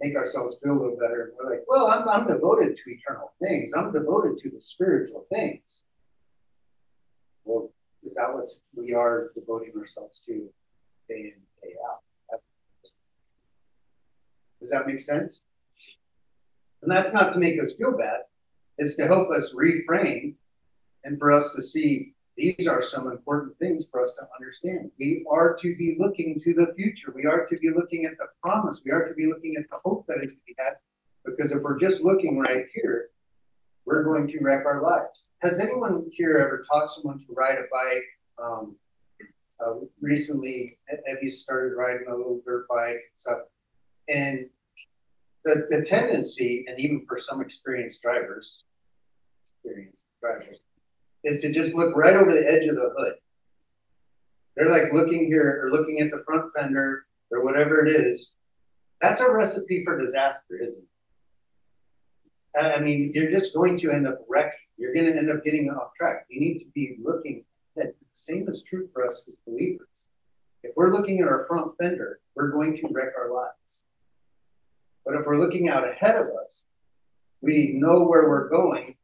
make 0.00 0.16
ourselves 0.16 0.56
feel 0.62 0.72
a 0.72 0.80
little 0.80 0.96
better. 0.96 1.32
We're 1.38 1.50
like, 1.50 1.64
well, 1.68 1.86
I'm, 1.86 2.08
I'm 2.08 2.26
devoted 2.26 2.76
to 2.76 2.90
eternal 2.90 3.32
things. 3.40 3.72
I'm 3.76 3.92
devoted 3.92 4.38
to 4.42 4.50
the 4.50 4.60
spiritual 4.60 5.26
things. 5.30 5.62
Well, 7.44 7.70
is 8.04 8.14
that 8.14 8.32
what 8.32 8.48
we 8.76 8.92
are 8.92 9.30
devoting 9.34 9.72
ourselves 9.78 10.20
to 10.26 10.48
day 11.08 11.32
in, 11.34 11.34
day 11.62 11.74
out? 11.88 12.00
Does 14.60 14.70
that 14.70 14.86
make 14.86 15.02
sense? 15.02 15.40
And 16.82 16.90
that's 16.90 17.12
not 17.12 17.32
to 17.32 17.38
make 17.38 17.60
us 17.60 17.74
feel 17.74 17.96
bad. 17.96 18.20
It's 18.78 18.94
to 18.96 19.06
help 19.06 19.30
us 19.30 19.52
reframe 19.52 20.34
and 21.04 21.18
for 21.18 21.32
us 21.32 21.52
to 21.56 21.62
see 21.62 22.14
these 22.36 22.68
are 22.68 22.82
some 22.82 23.10
important 23.10 23.58
things 23.58 23.84
for 23.90 24.00
us 24.00 24.14
to 24.14 24.26
understand. 24.38 24.92
We 24.98 25.26
are 25.28 25.58
to 25.60 25.74
be 25.76 25.96
looking 25.98 26.40
to 26.44 26.54
the 26.54 26.72
future. 26.76 27.12
We 27.12 27.26
are 27.26 27.46
to 27.46 27.58
be 27.58 27.70
looking 27.74 28.04
at 28.04 28.16
the 28.16 28.26
promise. 28.40 28.80
We 28.84 28.92
are 28.92 29.08
to 29.08 29.14
be 29.14 29.26
looking 29.26 29.56
at 29.58 29.68
the 29.70 29.78
hope 29.84 30.06
that 30.06 30.22
is 30.22 30.32
to 30.32 30.38
be 30.46 30.54
had. 30.56 30.74
Because 31.24 31.50
if 31.50 31.60
we're 31.60 31.80
just 31.80 32.00
looking 32.00 32.38
right 32.38 32.66
here, 32.72 33.10
we're 33.84 34.04
going 34.04 34.28
to 34.28 34.38
wreck 34.40 34.64
our 34.66 34.82
lives. 34.82 35.28
Has 35.40 35.58
anyone 35.58 36.06
here 36.12 36.38
ever 36.38 36.64
taught 36.70 36.92
someone 36.92 37.18
to 37.18 37.26
ride 37.30 37.58
a 37.58 37.64
bike? 37.72 38.04
Um, 38.40 38.76
uh, 39.58 39.74
recently, 40.00 40.78
have 40.88 41.18
you 41.20 41.32
started 41.32 41.74
riding 41.74 42.06
a 42.08 42.14
little 42.14 42.40
dirt 42.46 42.68
bike 42.68 42.90
and 42.92 43.16
stuff? 43.16 43.38
And 44.08 44.46
the, 45.44 45.66
the 45.70 45.86
tendency, 45.86 46.64
and 46.68 46.78
even 46.80 47.04
for 47.06 47.18
some 47.18 47.40
experienced 47.40 48.02
drivers, 48.02 48.62
experienced 49.46 50.02
drivers, 50.20 50.58
is 51.24 51.40
to 51.40 51.52
just 51.52 51.74
look 51.74 51.96
right 51.96 52.16
over 52.16 52.32
the 52.32 52.50
edge 52.50 52.68
of 52.68 52.76
the 52.76 52.92
hood. 52.96 53.14
They're 54.56 54.70
like 54.70 54.92
looking 54.92 55.26
here 55.26 55.62
or 55.62 55.70
looking 55.70 56.00
at 56.00 56.10
the 56.10 56.22
front 56.26 56.50
fender 56.56 57.06
or 57.30 57.44
whatever 57.44 57.84
it 57.86 57.90
is. 57.90 58.32
That's 59.00 59.20
a 59.20 59.30
recipe 59.30 59.84
for 59.84 60.00
disaster, 60.04 60.58
isn't 60.60 60.82
it? 62.54 62.60
I 62.60 62.80
mean, 62.80 63.12
you're 63.14 63.30
just 63.30 63.54
going 63.54 63.78
to 63.80 63.92
end 63.92 64.08
up 64.08 64.18
wrecking. 64.28 64.52
You're 64.76 64.94
going 64.94 65.06
to 65.06 65.16
end 65.16 65.30
up 65.30 65.44
getting 65.44 65.70
off 65.70 65.94
track. 65.96 66.26
You 66.28 66.40
need 66.40 66.58
to 66.60 66.64
be 66.74 66.96
looking 67.00 67.44
same 68.18 68.48
is 68.48 68.62
true 68.68 68.88
for 68.92 69.06
us 69.06 69.22
as 69.28 69.34
believers. 69.46 69.86
If 70.62 70.72
we're 70.76 70.92
looking 70.92 71.20
at 71.20 71.28
our 71.28 71.46
front 71.46 71.72
fender, 71.78 72.20
we're 72.34 72.50
going 72.50 72.76
to 72.78 72.88
wreck 72.90 73.12
our 73.16 73.32
lives. 73.32 73.57
But 75.08 75.16
if 75.16 75.26
we're 75.26 75.38
looking 75.38 75.70
out 75.70 75.88
ahead 75.88 76.16
of 76.16 76.26
us, 76.26 76.64
we 77.40 77.72
know 77.80 78.04
where 78.04 78.28
we're 78.28 78.50
going 78.50 78.94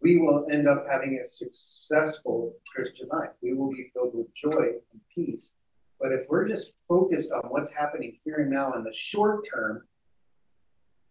we 0.00 0.18
will 0.18 0.46
end 0.50 0.66
up 0.66 0.86
having 0.90 1.20
a 1.22 1.28
successful 1.28 2.54
Christian 2.74 3.08
life. 3.08 3.30
We 3.42 3.52
will 3.52 3.70
be 3.70 3.90
filled 3.92 4.14
with 4.14 4.34
joy 4.34 4.78
and 4.92 5.00
peace. 5.14 5.52
But 6.00 6.12
if 6.12 6.26
we're 6.28 6.48
just 6.48 6.72
focused 6.88 7.30
on 7.32 7.50
what's 7.50 7.70
happening 7.72 8.18
here 8.24 8.36
and 8.36 8.50
now 8.50 8.72
in 8.72 8.84
the 8.84 8.92
short 8.92 9.44
term, 9.52 9.82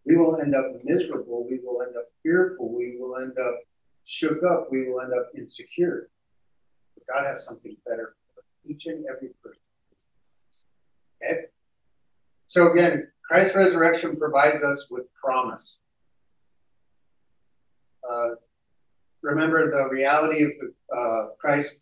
we 0.05 0.17
will 0.17 0.41
end 0.41 0.55
up 0.55 0.65
miserable. 0.83 1.45
We 1.47 1.59
will 1.63 1.83
end 1.83 1.95
up 1.95 2.05
fearful. 2.23 2.73
We 2.75 2.97
will 2.99 3.17
end 3.17 3.37
up 3.37 3.59
shook 4.05 4.41
up. 4.43 4.69
We 4.71 4.89
will 4.89 5.01
end 5.01 5.13
up 5.13 5.29
insecure. 5.37 6.09
But 6.95 7.13
God 7.13 7.27
has 7.27 7.45
something 7.45 7.77
better 7.87 8.15
for 8.33 8.43
each 8.67 8.87
and 8.87 9.05
every 9.05 9.29
person. 9.43 9.61
Okay? 11.23 11.41
So 12.47 12.71
again, 12.71 13.11
Christ's 13.29 13.55
resurrection 13.55 14.17
provides 14.17 14.63
us 14.63 14.87
with 14.89 15.03
promise. 15.13 15.77
Uh, 18.09 18.29
remember 19.21 19.69
the 19.69 19.87
reality 19.87 20.43
of 20.43 20.49
the 20.59 20.95
uh, 20.95 21.27
Christ 21.39 21.75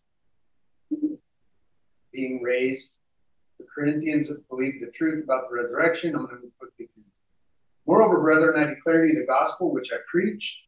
being 2.12 2.42
raised. 2.42 2.98
The 3.58 3.64
Corinthians 3.74 4.28
believed 4.50 4.82
the 4.82 4.90
truth 4.92 5.24
about 5.24 5.48
the 5.48 5.56
resurrection. 5.56 6.14
I'm 6.14 6.26
going 6.26 6.42
to 6.42 6.52
quickly. 6.58 6.88
Moreover, 7.86 8.20
brethren, 8.20 8.62
I 8.62 8.74
declare 8.74 9.06
to 9.06 9.10
you 9.10 9.18
the 9.18 9.26
gospel 9.26 9.72
which 9.72 9.90
I 9.90 9.96
preached 10.10 10.58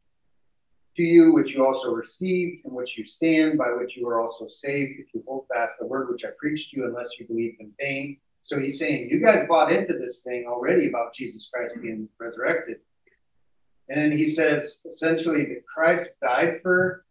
to 0.96 1.02
you, 1.02 1.34
which 1.34 1.52
you 1.52 1.62
also 1.62 1.92
received, 1.92 2.64
in 2.64 2.72
which 2.72 2.96
you 2.96 3.04
stand, 3.04 3.58
by 3.58 3.68
which 3.78 3.98
you 3.98 4.08
are 4.08 4.18
also 4.18 4.48
saved, 4.48 4.98
if 4.98 5.12
you 5.12 5.22
hold 5.28 5.44
fast 5.52 5.74
the 5.78 5.86
word 5.86 6.08
which 6.10 6.24
I 6.24 6.30
preached 6.38 6.70
to 6.70 6.78
you, 6.78 6.86
unless 6.86 7.08
you 7.18 7.26
believe 7.26 7.56
in 7.60 7.70
vain. 7.78 8.16
So 8.42 8.58
he's 8.58 8.78
saying, 8.78 9.08
you 9.10 9.22
guys 9.22 9.46
bought 9.48 9.70
into 9.72 9.94
this 9.94 10.22
thing 10.22 10.46
already 10.48 10.88
about 10.88 11.14
Jesus 11.14 11.48
Christ 11.52 11.74
being 11.80 12.08
resurrected. 12.18 12.78
And 13.88 14.12
he 14.12 14.26
says 14.26 14.76
essentially 14.88 15.44
that 15.46 15.66
Christ 15.66 16.10
died 16.22 16.60
for 16.62 17.04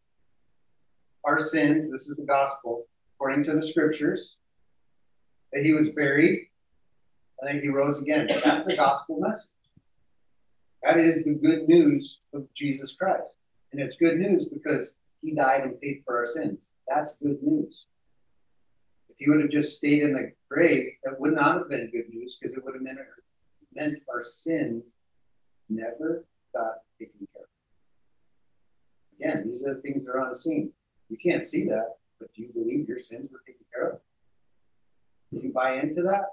our 1.25 1.39
sins. 1.39 1.91
This 1.91 2.07
is 2.07 2.15
the 2.17 2.25
gospel, 2.25 2.88
according 3.15 3.45
to 3.45 3.55
the 3.55 3.67
scriptures, 3.67 4.36
that 5.53 5.63
he 5.63 5.74
was 5.74 5.89
buried, 5.89 6.48
and 7.39 7.50
then 7.50 7.62
he 7.62 7.69
rose 7.69 8.00
again. 8.00 8.29
That's 8.43 8.65
the 8.65 8.75
gospel 8.75 9.19
message. 9.19 9.50
That 10.83 10.98
is 10.98 11.24
the 11.24 11.33
good 11.33 11.67
news 11.67 12.19
of 12.33 12.48
Jesus 12.53 12.95
Christ. 12.98 13.38
And 13.71 13.81
it's 13.81 13.98
good 13.98 14.17
news 14.17 14.45
because 14.45 14.93
he 15.21 15.33
died 15.33 15.63
and 15.63 15.79
paid 15.81 16.01
for 16.05 16.17
our 16.17 16.27
sins. 16.27 16.69
That's 16.88 17.13
good 17.21 17.43
news. 17.43 17.86
He 19.19 19.29
would 19.29 19.41
have 19.41 19.51
just 19.51 19.75
stayed 19.75 20.01
in 20.01 20.13
the 20.13 20.31
grave, 20.49 20.93
that 21.03 21.19
would 21.19 21.33
not 21.33 21.57
have 21.57 21.69
been 21.69 21.91
good 21.91 22.09
news 22.09 22.38
because 22.39 22.55
it 22.55 22.63
would 22.63 22.73
have 22.73 22.81
meant, 22.81 22.99
meant 23.75 24.01
our 24.09 24.23
sins 24.23 24.85
never 25.67 26.25
got 26.53 26.75
taken 26.97 27.27
care 27.33 27.43
of. 27.43 27.49
Again, 29.19 29.51
these 29.51 29.61
are 29.63 29.75
the 29.75 29.81
things 29.81 30.05
that 30.05 30.13
are 30.13 30.29
unseen. 30.29 30.71
You 31.09 31.17
can't 31.17 31.45
see 31.45 31.65
that, 31.65 31.95
but 32.17 32.33
do 32.33 32.43
you 32.43 32.49
believe 32.53 32.88
your 32.88 33.01
sins 33.01 33.29
were 33.29 33.41
taken 33.45 33.65
care 33.73 33.89
of? 33.89 33.99
Do 35.33 35.41
you 35.45 35.51
buy 35.51 35.73
into 35.81 36.01
that? 36.03 36.29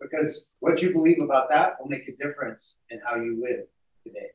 Because 0.00 0.46
what 0.60 0.80
you 0.80 0.92
believe 0.92 1.20
about 1.20 1.50
that 1.50 1.74
will 1.80 1.88
make 1.88 2.08
a 2.08 2.24
difference 2.24 2.76
in 2.88 3.00
how 3.04 3.16
you 3.16 3.42
live 3.42 3.66
today. 4.06 4.30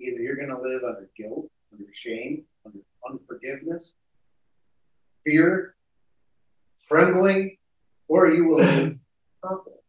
Either 0.00 0.20
you're 0.20 0.36
going 0.36 0.50
to 0.50 0.60
live 0.60 0.82
under 0.84 1.08
guilt, 1.16 1.50
under 1.72 1.86
shame, 1.92 2.44
under 2.64 2.78
unforgiveness, 3.08 3.94
fear, 5.24 5.74
trembling, 6.88 7.56
or 8.08 8.28
you 8.28 8.44
will 8.46 8.58
live 8.58 8.96
confident, 9.44 9.80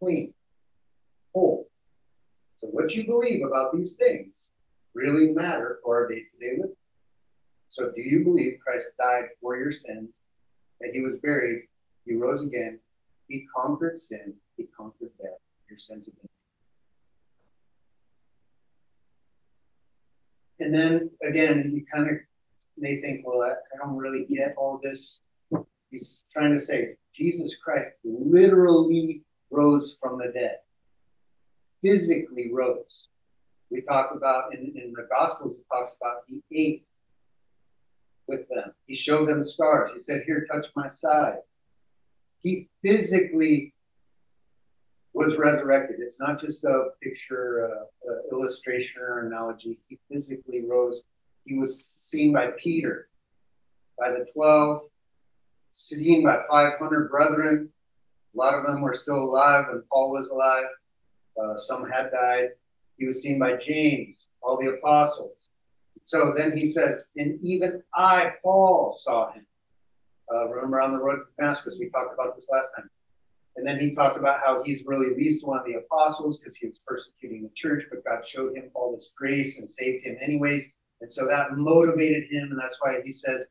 clean, 0.00 0.34
whole, 1.34 1.68
so 2.60 2.68
what 2.68 2.94
you 2.94 3.04
believe 3.04 3.44
about 3.46 3.74
these 3.74 3.94
things 3.94 4.48
really 4.94 5.32
matter 5.32 5.80
for 5.84 5.96
our 5.96 6.08
day-to-day 6.08 6.56
living. 6.56 6.76
So 7.68 7.90
do 7.94 8.00
you 8.00 8.24
believe 8.24 8.58
Christ 8.64 8.88
died 8.98 9.24
for 9.40 9.56
your 9.56 9.72
sins, 9.72 10.10
that 10.80 10.90
he 10.92 11.00
was 11.00 11.16
buried, 11.16 11.64
he 12.04 12.14
rose 12.14 12.42
again, 12.42 12.78
he 13.28 13.46
conquered 13.54 14.00
sin, 14.00 14.34
he 14.56 14.66
conquered 14.76 15.10
death, 15.20 15.40
your 15.68 15.78
sins 15.78 16.06
been 16.06 16.28
And 20.60 20.74
then 20.74 21.10
again, 21.22 21.72
you 21.74 21.84
kind 21.92 22.08
of 22.08 22.16
may 22.78 23.00
think, 23.00 23.26
well, 23.26 23.42
I, 23.42 23.50
I 23.50 23.78
don't 23.84 23.96
really 23.96 24.24
get 24.24 24.54
all 24.56 24.80
this. 24.82 25.18
He's 25.94 26.24
trying 26.32 26.58
to 26.58 26.64
say 26.64 26.96
Jesus 27.14 27.56
Christ 27.62 27.92
literally 28.04 29.22
rose 29.50 29.96
from 30.00 30.18
the 30.18 30.32
dead 30.32 30.56
physically 31.84 32.50
rose. 32.52 33.08
We 33.70 33.82
talk 33.82 34.12
about 34.16 34.54
in, 34.54 34.72
in 34.74 34.92
the 34.96 35.06
Gospels, 35.10 35.56
it 35.56 35.64
talks 35.72 35.92
about 36.00 36.22
he 36.26 36.42
ate 36.52 36.84
with 38.26 38.48
them. 38.48 38.72
He 38.86 38.96
showed 38.96 39.28
them 39.28 39.44
scars. 39.44 39.92
He 39.92 40.00
said, 40.00 40.22
Here, 40.26 40.46
touch 40.50 40.66
my 40.74 40.88
side. 40.88 41.38
He 42.42 42.68
physically 42.82 43.74
was 45.12 45.36
resurrected. 45.36 45.96
It's 46.00 46.18
not 46.18 46.40
just 46.40 46.64
a 46.64 46.88
picture, 47.02 47.70
uh, 47.70 48.10
uh, 48.10 48.16
illustration, 48.32 49.00
or 49.02 49.26
analogy. 49.26 49.78
He 49.88 49.98
physically 50.10 50.64
rose. 50.68 51.02
He 51.44 51.56
was 51.56 51.84
seen 51.84 52.32
by 52.32 52.48
Peter, 52.58 53.08
by 53.98 54.10
the 54.10 54.26
12, 54.32 54.82
seen 55.74 56.24
by 56.24 56.38
500 56.50 57.10
brethren. 57.10 57.68
A 58.34 58.38
lot 58.38 58.54
of 58.54 58.66
them 58.66 58.80
were 58.80 58.94
still 58.94 59.18
alive 59.18 59.66
when 59.70 59.82
Paul 59.92 60.10
was 60.10 60.28
alive. 60.28 60.66
Uh, 61.40 61.58
some 61.58 61.88
had 61.88 62.10
died. 62.10 62.50
He 62.98 63.06
was 63.06 63.22
seen 63.22 63.38
by 63.38 63.56
James, 63.56 64.26
all 64.42 64.58
the 64.58 64.74
apostles. 64.74 65.48
So 66.04 66.34
then 66.36 66.56
he 66.56 66.70
says, 66.70 67.06
and 67.16 67.40
even 67.42 67.82
I, 67.94 68.32
Paul, 68.42 68.98
saw 69.02 69.32
him. 69.32 69.46
Uh, 70.32 70.48
remember 70.48 70.80
on 70.80 70.92
the 70.92 70.98
road 70.98 71.16
to 71.16 71.24
Damascus, 71.38 71.76
we 71.78 71.90
talked 71.90 72.14
about 72.14 72.36
this 72.36 72.48
last 72.50 72.68
time. 72.76 72.88
And 73.56 73.66
then 73.66 73.78
he 73.78 73.94
talked 73.94 74.18
about 74.18 74.40
how 74.44 74.62
he's 74.62 74.82
really 74.84 75.14
least 75.14 75.46
one 75.46 75.58
of 75.58 75.64
the 75.64 75.74
apostles 75.74 76.38
because 76.38 76.56
he 76.56 76.66
was 76.66 76.80
persecuting 76.86 77.42
the 77.42 77.50
church, 77.54 77.84
but 77.88 78.04
God 78.04 78.26
showed 78.26 78.56
him 78.56 78.70
all 78.74 78.94
this 78.94 79.10
grace 79.16 79.58
and 79.58 79.70
saved 79.70 80.04
him 80.04 80.16
anyways. 80.20 80.68
And 81.00 81.12
so 81.12 81.26
that 81.26 81.56
motivated 81.56 82.24
him. 82.30 82.50
And 82.50 82.60
that's 82.60 82.78
why 82.80 83.00
he 83.04 83.12
says, 83.12 83.46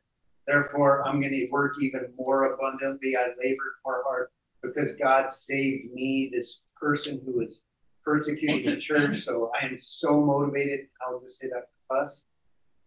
Therefore, 0.46 1.06
I'm 1.06 1.20
going 1.20 1.32
to 1.32 1.48
work 1.50 1.74
even 1.80 2.12
more 2.18 2.52
abundantly. 2.52 3.16
I 3.16 3.28
labored 3.42 3.74
more 3.84 4.02
hard 4.06 4.28
because 4.62 4.92
God 4.96 5.32
saved 5.32 5.92
me, 5.92 6.30
this 6.32 6.60
person 6.76 7.20
who 7.24 7.38
was 7.38 7.62
persecuting 8.04 8.66
the 8.66 8.76
church. 8.80 9.24
So 9.24 9.50
I 9.60 9.64
am 9.64 9.78
so 9.78 10.20
motivated. 10.20 10.88
I'll 11.06 11.20
just 11.20 11.38
say 11.38 11.48
that 11.48 11.68
for 11.88 11.98
us. 11.98 12.22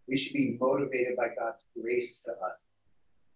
We 0.08 0.18
should 0.18 0.34
be 0.34 0.58
motivated 0.60 1.18
by 1.18 1.28
God's 1.38 1.64
grace 1.80 2.22
to 2.26 2.32
us. 2.32 2.58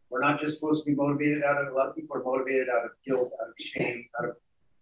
We're 0.10 0.22
not 0.22 0.40
just 0.40 0.60
supposed 0.60 0.84
to 0.84 0.90
be 0.90 0.96
motivated 0.96 1.44
out 1.44 1.58
of 1.58 1.74
a 1.74 1.76
lot 1.76 1.90
of 1.90 1.96
people 1.96 2.18
are 2.18 2.24
motivated 2.24 2.68
out 2.70 2.86
of 2.86 2.92
guilt, 3.06 3.32
out 3.42 3.48
of 3.48 3.54
shame, 3.58 4.06
out 4.20 4.30
of 4.30 4.36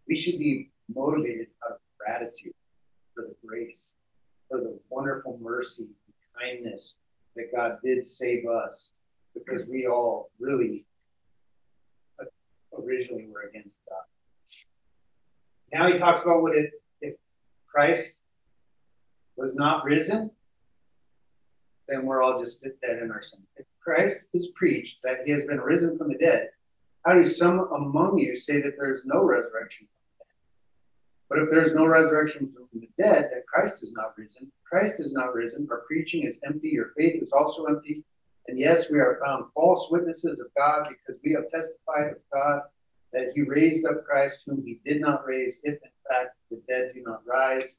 we 0.08 0.16
should 0.16 0.40
be 0.40 0.72
motivated 0.94 1.48
out 1.64 1.74
of 1.74 1.78
gratitude 2.00 2.54
for 3.14 3.24
the 3.24 3.36
grace, 3.46 3.92
for 4.50 4.60
the 4.60 4.80
wonderful 4.90 5.40
mercy 5.42 5.84
and 5.84 6.64
kindness 6.64 6.96
that 7.36 7.56
God 7.56 7.78
did 7.84 8.04
save 8.04 8.48
us 8.48 8.90
because 9.46 9.68
we 9.68 9.88
all 9.88 10.30
really 10.40 10.86
originally 12.78 13.28
were 13.28 13.50
against 13.50 13.76
God. 13.90 14.04
Now 15.74 15.92
he 15.92 16.00
talks 16.00 16.22
about 16.22 16.42
what 16.42 16.56
if, 16.56 16.72
if 17.02 17.16
Christ 17.68 18.14
was 19.36 19.54
not 19.56 19.84
risen, 19.84 20.32
then 21.88 22.06
we're 22.06 22.22
all 22.22 22.42
just 22.42 22.62
dead 22.62 23.00
in 23.02 23.12
our 23.12 23.24
sin. 23.24 23.40
If 23.58 23.66
Christ 23.84 24.20
is 24.34 24.48
preached 24.56 24.98
that 25.04 25.20
he 25.26 25.32
has 25.32 25.44
been 25.46 25.60
risen 25.60 25.98
from 25.98 26.10
the 26.10 26.18
dead, 26.18 26.50
how 27.06 27.14
do 27.14 27.26
some 27.26 27.70
among 27.74 28.18
you 28.18 28.38
say 28.38 28.62
that 28.62 28.74
there 28.78 28.94
is 28.94 29.02
no 29.06 29.24
resurrection 29.24 29.88
but 31.30 31.38
if 31.38 31.50
there's 31.52 31.76
no 31.76 31.86
resurrection 31.86 32.52
from 32.52 32.68
the 32.74 32.90
dead, 32.98 33.30
that 33.32 33.46
Christ 33.46 33.84
is 33.84 33.94
not 33.94 34.18
risen. 34.18 34.52
Christ 34.68 34.96
is 34.98 35.14
not 35.14 35.36
risen. 35.36 35.68
Our 35.70 35.84
preaching 35.88 36.24
is 36.24 36.40
empty. 36.44 36.70
Your 36.70 36.92
faith 36.98 37.22
is 37.22 37.32
also 37.32 37.66
empty. 37.66 38.04
And 38.48 38.58
yes, 38.58 38.90
we 38.90 39.00
are 39.00 39.20
found 39.24 39.46
false 39.54 39.88
witnesses 39.92 40.40
of 40.40 40.48
God 40.58 40.88
because 40.90 41.22
we 41.24 41.34
have 41.34 41.50
testified 41.52 42.14
of 42.14 42.18
God 42.34 42.62
that 43.14 43.32
he 43.34 43.42
raised 43.42 43.86
up 43.86 44.06
Christ, 44.06 44.40
whom 44.46 44.64
he 44.64 44.80
did 44.86 45.02
not 45.02 45.26
raise, 45.26 45.58
if 45.64 45.74
in 45.74 45.92
fact 46.10 46.36
the 46.50 46.62
dead 46.68 46.92
do 46.94 47.02
not 47.04 47.22
rise. 47.26 47.76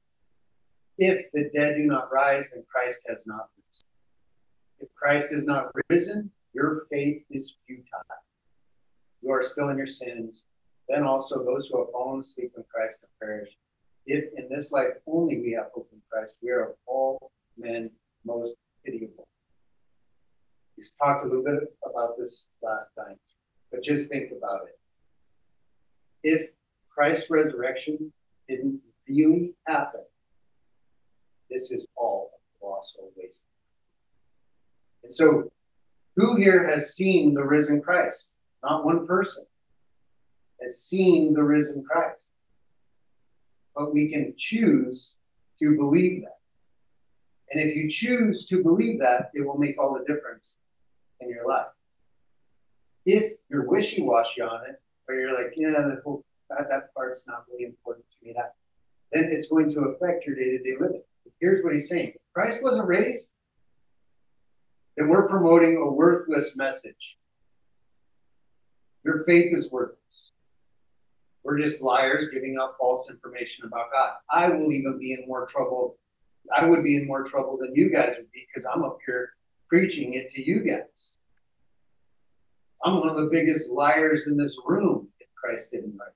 If 0.99 1.31
the 1.33 1.51
dead 1.55 1.77
do 1.77 1.85
not 1.85 2.13
rise, 2.13 2.45
then 2.53 2.65
Christ 2.73 3.01
has 3.09 3.23
not 3.27 3.49
risen. 3.57 3.87
If 4.81 4.89
Christ 4.95 5.29
is 5.31 5.45
not 5.45 5.71
risen, 5.89 6.31
your 6.53 6.87
faith 6.91 7.23
is 7.31 7.55
futile. 7.67 8.03
You 9.23 9.31
are 9.31 9.43
still 9.43 9.69
in 9.69 9.79
your 9.79 9.87
sins. 9.87 10.43
Then 10.89 11.05
also 11.05 11.45
those 11.45 11.69
who 11.69 11.79
have 11.79 11.93
fallen 11.93 12.21
asleep 12.21 12.53
in 12.57 12.65
Christ 12.73 12.99
have 13.03 13.11
perished. 13.21 13.57
If 14.07 14.25
in 14.37 14.49
this 14.49 14.73
life 14.73 14.95
only 15.07 15.41
we 15.41 15.53
have 15.53 15.69
hope 15.75 15.89
in 15.93 16.01
Christ, 16.11 16.35
we 16.43 16.51
are 16.51 16.71
of 16.71 16.75
all 16.87 17.31
men 17.57 17.91
most 18.25 18.55
pitiable. 18.85 19.29
We 20.77 20.85
talked 21.01 21.25
a 21.25 21.29
little 21.29 21.45
bit 21.45 21.75
about 21.85 22.17
this 22.19 22.45
last 22.63 22.89
time, 22.97 23.17
but 23.71 23.83
just 23.83 24.09
think 24.09 24.33
about 24.37 24.63
it. 24.67 24.79
If 26.23 26.51
Christ's 26.95 27.31
resurrection 27.31 28.13
didn't 28.49 28.81
really 29.09 29.55
happen, 29.67 30.03
this 31.51 31.71
is 31.71 31.87
all 31.97 32.31
lost 32.63 32.95
or 33.01 33.09
wasted. 33.17 33.43
And 35.03 35.13
so, 35.13 35.51
who 36.17 36.37
here 36.37 36.69
has 36.69 36.95
seen 36.95 37.33
the 37.33 37.45
risen 37.45 37.81
Christ? 37.81 38.29
Not 38.63 38.85
one 38.85 39.07
person 39.07 39.45
has 40.61 40.83
seen 40.83 41.33
the 41.33 41.43
risen 41.43 41.83
Christ. 41.91 42.31
But 43.75 43.95
we 43.95 44.11
can 44.11 44.35
choose 44.37 45.15
to 45.63 45.77
believe 45.77 46.23
that. 46.23 46.39
And 47.51 47.61
if 47.69 47.75
you 47.75 47.89
choose 47.89 48.47
to 48.47 48.63
believe 48.63 49.01
that, 49.01 49.31
it 49.33 49.47
will 49.47 49.57
make 49.57 49.81
all 49.81 49.95
the 49.95 50.13
difference 50.13 50.57
your 51.41 51.49
life. 51.49 51.67
If 53.07 53.39
you're 53.49 53.67
wishy 53.67 54.03
washy 54.03 54.43
on 54.43 54.61
it, 54.69 54.81
or 55.09 55.15
you're 55.15 55.35
like, 55.35 55.55
yeah, 55.57 55.71
the 55.71 56.01
whole, 56.05 56.25
that, 56.51 56.67
that 56.71 56.95
part's 56.95 57.23
not 57.27 57.45
really 57.51 57.65
important 57.65 58.05
to 58.07 58.27
me, 58.27 58.35
that, 58.37 58.55
then 59.13 59.31
it's 59.33 59.49
going 59.49 59.73
to 59.73 59.81
affect 59.81 60.27
your 60.27 60.37
day 60.37 60.51
to 60.51 60.59
day 60.59 60.77
living. 60.79 61.03
Here's 61.41 61.65
what 61.65 61.75
he's 61.75 61.89
saying 61.89 62.09
if 62.09 62.21
Christ 62.35 62.63
wasn't 62.63 62.87
raised, 62.87 63.29
then 64.97 65.09
we're 65.09 65.29
promoting 65.29 65.77
a 65.79 65.91
worthless 65.91 66.53
message. 66.57 67.17
Your 69.05 69.25
faith 69.25 69.57
is 69.57 69.71
worthless. 69.71 69.97
We're 71.43 71.59
just 71.59 71.81
liars 71.81 72.27
giving 72.33 72.59
out 72.61 72.75
false 72.79 73.09
information 73.09 73.65
about 73.65 73.87
God. 73.93 74.11
I 74.31 74.51
will 74.51 74.71
even 74.73 74.99
be 74.99 75.15
in 75.15 75.27
more 75.27 75.47
trouble. 75.47 75.97
I 76.55 76.67
would 76.67 76.85
be 76.85 76.97
in 76.97 77.07
more 77.07 77.25
trouble 77.25 77.57
than 77.59 77.75
you 77.75 77.91
guys 77.91 78.15
would 78.19 78.31
be 78.31 78.47
because 78.53 78.69
I'm 78.71 78.85
up 78.85 78.99
here 79.07 79.31
preaching 79.69 80.15
it 80.15 80.31
to 80.33 80.43
you 80.43 80.61
guys. 80.61 81.13
I'm 82.85 82.99
one 82.99 83.09
of 83.09 83.17
the 83.17 83.29
biggest 83.31 83.71
liars 83.71 84.27
in 84.27 84.37
this 84.37 84.57
room 84.67 85.09
if 85.21 85.29
Christ 85.35 85.71
didn't 85.71 85.97
rise. 85.99 86.11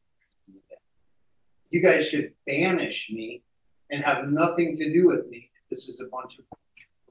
You 1.71 1.83
guys 1.83 2.07
should 2.07 2.33
banish 2.47 3.11
me 3.11 3.43
and 3.91 4.05
have 4.05 4.29
nothing 4.29 4.77
to 4.77 4.93
do 4.93 5.09
with 5.09 5.27
me. 5.29 5.51
This 5.71 5.89
is 5.89 6.01
a 6.01 6.09
bunch 6.09 6.39
of 6.39 6.45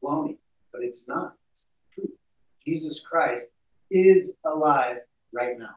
baloney, 0.01 0.37
but 0.71 0.81
it's 0.83 1.05
not. 1.07 1.35
It's 1.51 1.61
true. 1.93 2.09
Jesus 2.65 3.01
Christ 3.01 3.47
is 3.91 4.31
alive 4.45 4.99
right 5.33 5.59
now. 5.59 5.75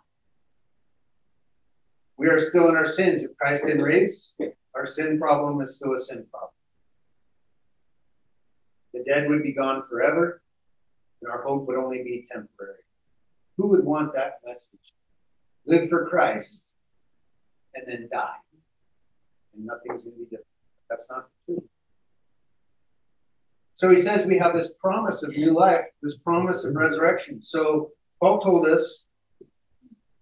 We 2.17 2.29
are 2.29 2.39
still 2.39 2.69
in 2.69 2.77
our 2.77 2.87
sins. 2.87 3.23
If 3.23 3.37
Christ 3.37 3.65
didn't 3.67 3.83
raise, 3.83 4.31
our 4.75 4.87
sin 4.87 5.19
problem 5.19 5.61
is 5.61 5.77
still 5.77 5.95
a 5.95 6.01
sin 6.01 6.25
problem. 6.31 6.53
The 8.95 9.03
dead 9.03 9.29
would 9.29 9.43
be 9.43 9.53
gone 9.53 9.83
forever, 9.91 10.41
and 11.21 11.31
our 11.31 11.43
hope 11.43 11.67
would 11.67 11.77
only 11.77 12.03
be 12.03 12.27
temporary. 12.33 12.86
Who 13.57 13.69
would 13.69 13.85
want 13.85 14.14
that 14.14 14.40
message? 14.45 14.69
Live 15.66 15.88
for 15.88 16.07
Christ 16.09 16.62
and 17.75 17.87
then 17.87 18.09
die. 18.11 18.37
And 19.55 19.66
nothing's 19.66 20.05
going 20.05 20.16
to 20.16 20.19
be 20.19 20.25
different. 20.25 20.47
That's 20.88 21.07
not 21.11 21.29
true. 21.45 21.62
So 23.75 23.90
he 23.90 24.01
says 24.01 24.27
we 24.27 24.38
have 24.38 24.55
this 24.55 24.71
promise 24.81 25.23
of 25.23 25.31
new 25.31 25.53
life, 25.53 25.85
this 26.03 26.16
promise 26.16 26.64
of 26.64 26.75
resurrection. 26.75 27.42
So 27.42 27.90
Paul 28.21 28.40
told 28.40 28.66
us 28.66 29.05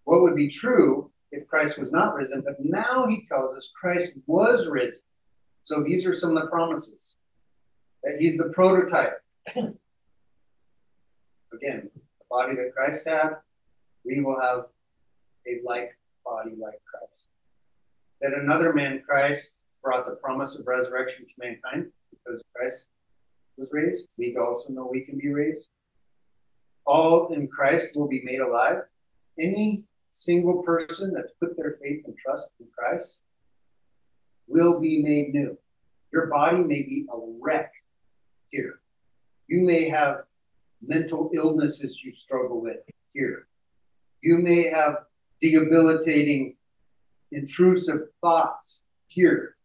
what 0.05 0.23
would 0.23 0.35
be 0.35 0.51
true 0.51 1.11
if 1.31 1.47
Christ 1.47 1.79
was 1.79 1.93
not 1.93 2.15
risen, 2.15 2.43
but 2.45 2.57
now 2.59 3.07
he 3.07 3.27
tells 3.27 3.57
us 3.57 3.71
Christ 3.79 4.13
was 4.27 4.67
risen. 4.67 5.01
So 5.63 5.83
these 5.83 6.05
are 6.05 6.15
some 6.15 6.37
of 6.37 6.43
the 6.43 6.49
promises 6.51 7.17
that 8.03 8.17
he's 8.19 8.37
the 8.37 8.51
prototype. 8.55 9.21
Again, 11.55 11.91
body 12.35 12.57
that 12.57 12.75
Christ 12.75 13.07
had, 13.07 13.37
we 14.05 14.21
will 14.21 14.41
have 14.41 14.67
a 15.47 15.61
like 15.65 15.97
body 16.25 16.57
like 16.59 16.81
Christ. 16.91 17.29
That 18.21 18.33
another 18.35 18.73
man, 18.73 19.03
Christ, 19.09 19.53
brought 19.83 20.07
the 20.07 20.17
promise 20.17 20.57
of 20.57 20.67
resurrection 20.67 21.27
to 21.27 21.33
mankind 21.39 21.93
because 22.11 22.43
Christ 22.55 22.89
was 23.57 23.69
raised. 23.71 24.09
We 24.19 24.37
also 24.37 24.73
know 24.73 24.89
we 24.91 25.03
can 25.03 25.19
be 25.19 25.29
raised. 25.29 25.69
All 26.87 27.33
in 27.33 27.47
Christ 27.47 27.89
will 27.95 28.09
be 28.09 28.23
made 28.25 28.41
alive. 28.41 28.79
Any 29.39 29.85
single 30.13 30.63
person 30.63 31.13
that's 31.15 31.33
put 31.41 31.57
their 31.57 31.77
faith 31.83 32.03
and 32.07 32.17
trust 32.17 32.49
in 32.59 32.67
Christ 32.77 33.19
will 34.49 34.81
be 34.81 35.03
made 35.03 35.33
new. 35.33 35.57
Your 36.13 36.27
body 36.27 36.59
may 36.59 36.83
be 36.83 37.07
a 37.13 37.17
wreck 37.41 37.73
here. 38.51 38.81
You 39.47 39.63
may 39.63 39.89
have 39.89 40.25
mental 40.87 41.31
illnesses 41.35 42.01
you 42.03 42.15
struggle 42.15 42.61
with 42.61 42.79
here. 43.13 43.47
You 44.23 44.39
may 44.39 44.69
have 44.69 45.05
debilitating, 45.41 46.57
intrusive 47.33 48.09
thoughts 48.21 48.81
here. 49.09 49.57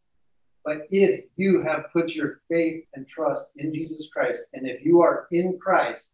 But 0.66 0.88
if 0.90 1.26
you 1.38 1.64
have 1.64 1.86
put 1.94 2.12
your 2.12 2.42
faith 2.50 2.84
and 2.94 3.08
trust 3.08 3.48
in 3.58 3.74
Jesus 3.74 4.10
Christ, 4.12 4.42
and 4.54 4.68
if 4.68 4.84
you 4.84 5.02
are 5.02 5.28
in 5.32 5.58
Christ, 5.62 6.12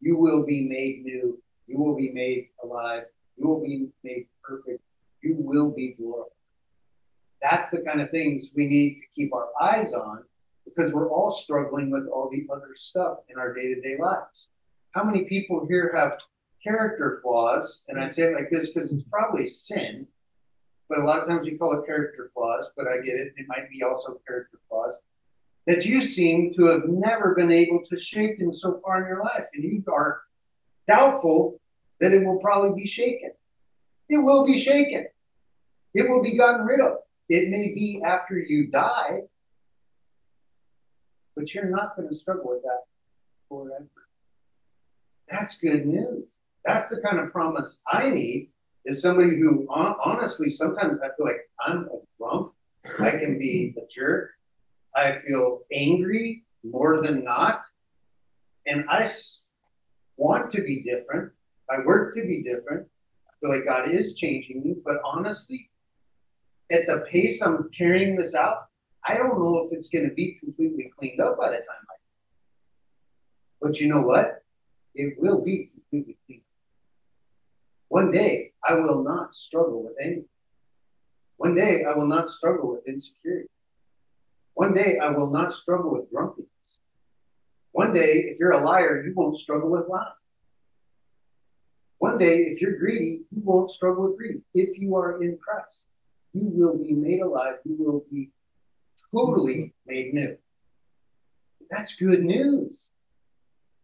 you 0.00 0.16
will 0.16 0.44
be 0.44 0.62
made 0.68 1.04
new. 1.04 1.40
You 1.66 1.78
will 1.78 1.96
be 1.96 2.10
made 2.12 2.48
alive. 2.62 3.04
You 3.36 3.48
will 3.48 3.62
be 3.62 3.88
made 4.02 4.26
perfect. 4.42 4.82
You 5.22 5.36
will 5.38 5.70
be 5.70 5.92
glorified. 5.92 6.30
That's 7.40 7.70
the 7.70 7.78
kind 7.78 8.00
of 8.00 8.10
things 8.10 8.50
we 8.54 8.66
need 8.66 9.00
to 9.00 9.06
keep 9.14 9.32
our 9.32 9.48
eyes 9.60 9.92
on 9.92 10.24
because 10.64 10.92
we're 10.92 11.10
all 11.10 11.30
struggling 11.30 11.90
with 11.90 12.06
all 12.08 12.30
the 12.30 12.46
other 12.52 12.74
stuff 12.76 13.18
in 13.28 13.38
our 13.38 13.52
day 13.52 13.74
to 13.74 13.80
day 13.80 13.96
lives. 13.98 14.48
How 14.92 15.04
many 15.04 15.24
people 15.24 15.66
here 15.68 15.92
have 15.96 16.18
character 16.62 17.20
flaws? 17.22 17.82
And 17.88 18.00
I 18.00 18.06
say 18.06 18.22
it 18.22 18.34
like 18.34 18.50
this 18.50 18.70
because 18.70 18.90
it's 18.90 19.02
probably 19.10 19.48
sin, 19.48 20.06
but 20.88 20.98
a 20.98 21.04
lot 21.04 21.20
of 21.20 21.28
times 21.28 21.46
we 21.46 21.58
call 21.58 21.80
it 21.80 21.86
character 21.86 22.30
flaws, 22.34 22.66
but 22.76 22.86
I 22.86 22.96
get 23.04 23.16
it. 23.16 23.34
It 23.36 23.46
might 23.48 23.70
be 23.70 23.82
also 23.82 24.20
character 24.26 24.58
flaws 24.68 24.94
that 25.66 25.84
you 25.84 26.02
seem 26.02 26.52
to 26.54 26.66
have 26.66 26.88
never 26.88 27.34
been 27.34 27.50
able 27.50 27.82
to 27.90 27.98
shake 27.98 28.38
in 28.40 28.52
so 28.52 28.80
far 28.84 29.00
in 29.00 29.08
your 29.08 29.22
life. 29.22 29.44
And 29.54 29.64
you 29.64 29.82
are 29.92 30.22
doubtful 30.86 31.60
that 32.00 32.12
it 32.12 32.24
will 32.26 32.38
probably 32.38 32.82
be 32.82 32.86
shaken. 32.86 33.30
It 34.08 34.18
will 34.18 34.44
be 34.46 34.58
shaken. 34.58 35.06
It 35.94 36.08
will 36.08 36.22
be 36.22 36.36
gotten 36.36 36.66
rid 36.66 36.80
of. 36.80 36.98
It 37.28 37.48
may 37.48 37.74
be 37.74 38.02
after 38.04 38.38
you 38.38 38.66
die, 38.66 39.22
but 41.36 41.52
you're 41.52 41.70
not 41.70 41.96
going 41.96 42.08
to 42.08 42.14
struggle 42.14 42.50
with 42.50 42.62
that 42.62 42.84
forever. 43.48 43.88
That's 45.28 45.56
good 45.56 45.86
news. 45.86 46.38
That's 46.64 46.88
the 46.88 47.00
kind 47.00 47.18
of 47.18 47.32
promise 47.32 47.78
I 47.90 48.10
need 48.10 48.50
is 48.84 49.00
somebody 49.00 49.30
who 49.30 49.66
honestly 49.70 50.50
sometimes 50.50 51.00
I 51.02 51.08
feel 51.16 51.26
like 51.26 51.48
I'm 51.60 51.88
a 51.88 51.98
grump. 52.18 52.52
I 53.00 53.12
can 53.12 53.38
be 53.38 53.74
a 53.78 53.86
jerk. 53.90 54.30
I 54.94 55.18
feel 55.26 55.62
angry 55.72 56.44
more 56.62 57.02
than 57.02 57.24
not. 57.24 57.62
And 58.66 58.84
I 58.88 59.10
want 60.16 60.50
to 60.52 60.62
be 60.62 60.82
different. 60.82 61.32
I 61.70 61.84
work 61.84 62.14
to 62.16 62.22
be 62.22 62.42
different. 62.42 62.86
I 63.26 63.32
feel 63.40 63.50
like 63.56 63.66
God 63.66 63.90
is 63.90 64.14
changing 64.14 64.62
me, 64.62 64.76
but 64.84 64.96
honestly, 65.04 65.70
at 66.70 66.86
the 66.86 67.04
pace 67.10 67.42
I'm 67.42 67.70
carrying 67.76 68.16
this 68.16 68.34
out, 68.34 68.58
I 69.06 69.16
don't 69.16 69.38
know 69.38 69.66
if 69.66 69.76
it's 69.76 69.88
going 69.88 70.08
to 70.08 70.14
be 70.14 70.38
completely 70.40 70.92
cleaned 70.98 71.20
up 71.20 71.38
by 71.38 71.50
the 71.50 71.56
time 71.56 71.84
I. 71.90 71.96
But 73.60 73.80
you 73.80 73.88
know 73.88 74.00
what? 74.00 74.42
It 74.94 75.14
will 75.18 75.42
be 75.44 75.70
completely 75.74 76.16
cleaned. 76.26 76.42
One 77.88 78.10
day 78.10 78.52
I 78.66 78.74
will 78.74 79.04
not 79.04 79.34
struggle 79.34 79.84
with 79.84 79.94
anything. 80.00 80.28
One 81.36 81.54
day 81.54 81.84
I 81.84 81.94
will 81.96 82.06
not 82.06 82.30
struggle 82.30 82.70
with 82.72 82.86
insecurity. 82.86 83.48
One 84.54 84.72
day 84.72 84.98
I 85.02 85.10
will 85.10 85.30
not 85.30 85.52
struggle 85.52 85.92
with 85.92 86.10
drunkenness. 86.10 86.48
One 87.72 87.92
day, 87.92 88.26
if 88.30 88.38
you're 88.38 88.52
a 88.52 88.64
liar, 88.64 89.04
you 89.04 89.12
won't 89.16 89.36
struggle 89.36 89.68
with 89.68 89.88
lying. 89.88 90.06
One 91.98 92.18
day, 92.18 92.36
if 92.52 92.60
you're 92.60 92.78
greedy, 92.78 93.22
you 93.34 93.42
won't 93.42 93.72
struggle 93.72 94.04
with 94.04 94.16
greed. 94.16 94.42
If 94.54 94.78
you 94.78 94.94
are 94.94 95.20
in 95.20 95.36
Christ, 95.38 95.86
you 96.32 96.50
will 96.54 96.78
be 96.78 96.92
made 96.92 97.20
alive. 97.20 97.56
You 97.64 97.74
will 97.76 98.04
be 98.12 98.30
totally 99.14 99.72
made 99.86 100.12
new. 100.12 100.36
That's 101.70 101.96
good 101.96 102.24
news. 102.24 102.90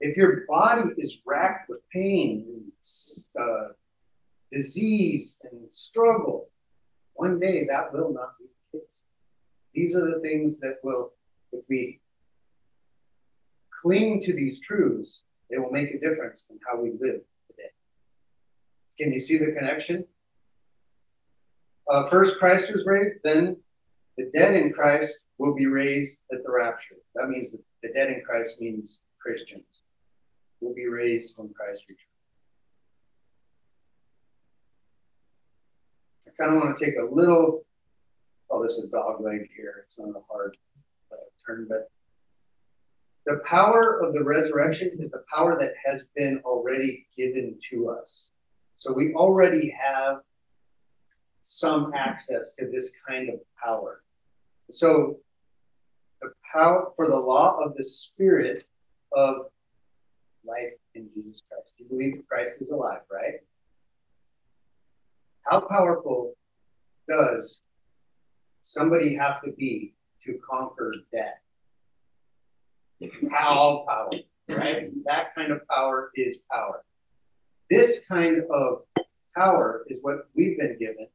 If 0.01 0.17
your 0.17 0.45
body 0.49 0.91
is 0.97 1.19
racked 1.27 1.69
with 1.69 1.81
pain 1.93 2.47
and 2.49 3.43
uh, 3.43 3.69
disease 4.51 5.37
and 5.45 5.61
struggle, 5.71 6.49
one 7.15 7.39
day 7.39 7.67
that 7.71 7.93
will 7.93 8.13
not 8.13 8.39
be 8.39 8.47
the 8.73 8.79
case. 8.79 8.89
These 9.75 9.95
are 9.95 10.07
the 10.07 10.21
things 10.21 10.59
that 10.61 10.79
will, 10.83 11.13
if 11.53 11.65
we 11.69 12.01
cling 13.83 14.23
to 14.23 14.33
these 14.33 14.61
truths, 14.61 15.23
they 15.51 15.59
will 15.59 15.71
make 15.71 15.91
a 15.91 16.01
difference 16.01 16.45
in 16.51 16.59
how 16.67 16.81
we 16.81 16.91
live 16.91 17.21
today. 17.49 17.71
Can 18.99 19.13
you 19.13 19.21
see 19.21 19.39
the 19.39 19.53
connection? 19.53 20.05
Uh, 21.91 22.09
first, 22.09 22.39
Christ 22.39 22.73
was 22.73 22.85
raised, 22.87 23.17
then 23.25 23.57
the 24.21 24.39
dead 24.39 24.55
in 24.55 24.71
Christ 24.71 25.19
will 25.39 25.55
be 25.55 25.65
raised 25.65 26.19
at 26.31 26.43
the 26.45 26.53
rapture. 26.53 26.97
That 27.15 27.31
means 27.31 27.53
that 27.53 27.61
the 27.83 27.89
dead 27.95 28.11
in 28.11 28.23
Christ 28.23 28.61
means 28.61 29.01
Christians 29.19 29.65
will 30.61 30.75
be 30.75 30.87
raised 30.87 31.33
when 31.37 31.49
Christ 31.55 31.85
returns. 31.89 32.07
I 36.29 36.31
kind 36.39 36.55
of 36.55 36.63
want 36.63 36.79
to 36.79 36.85
take 36.85 36.97
a 36.99 37.15
little, 37.15 37.65
oh, 38.51 38.63
this 38.63 38.77
is 38.77 38.91
dog 38.91 39.23
leg 39.23 39.49
here. 39.57 39.87
It's 39.87 39.97
not 39.99 40.11
a 40.11 40.23
hard 40.31 40.55
uh, 41.11 41.17
turn, 41.47 41.67
but 41.67 41.91
the 43.25 43.41
power 43.47 44.05
of 44.05 44.13
the 44.13 44.23
resurrection 44.23 44.91
is 44.99 45.11
the 45.13 45.25
power 45.35 45.59
that 45.59 45.73
has 45.87 46.03
been 46.15 46.43
already 46.45 47.07
given 47.17 47.57
to 47.71 47.89
us. 47.89 48.29
So 48.77 48.93
we 48.93 49.15
already 49.15 49.75
have 49.83 50.19
some 51.43 51.93
access 51.97 52.53
to 52.59 52.71
this 52.71 52.93
kind 53.09 53.31
of 53.31 53.41
power. 53.65 54.03
So 54.71 55.19
the 56.21 56.33
power 56.53 56.93
for 56.97 57.07
the 57.07 57.17
law 57.17 57.59
of 57.59 57.77
the 57.77 57.85
spirit 57.85 58.67
of 59.13 59.47
life 60.45 60.75
in 60.95 61.09
Jesus 61.15 61.43
Christ. 61.49 61.75
You 61.79 61.87
believe 61.87 62.23
Christ 62.29 62.55
is 62.61 62.71
alive, 62.71 63.01
right? 63.11 63.41
How 65.43 65.61
powerful 65.61 66.35
does 67.09 67.61
somebody 68.63 69.15
have 69.17 69.43
to 69.43 69.53
be 69.53 69.95
to 70.25 70.39
conquer 70.49 70.95
death? 71.13 71.41
How 73.31 73.85
power, 73.89 74.11
right? 74.49 74.91
That 75.05 75.35
kind 75.35 75.53
of 75.53 75.67
power 75.69 76.11
is 76.15 76.39
power. 76.51 76.85
This 77.71 78.01
kind 78.09 78.43
of 78.51 78.83
power 79.35 79.85
is 79.89 79.99
what 80.03 80.29
we've 80.35 80.59
been 80.59 80.77
given, 80.79 81.07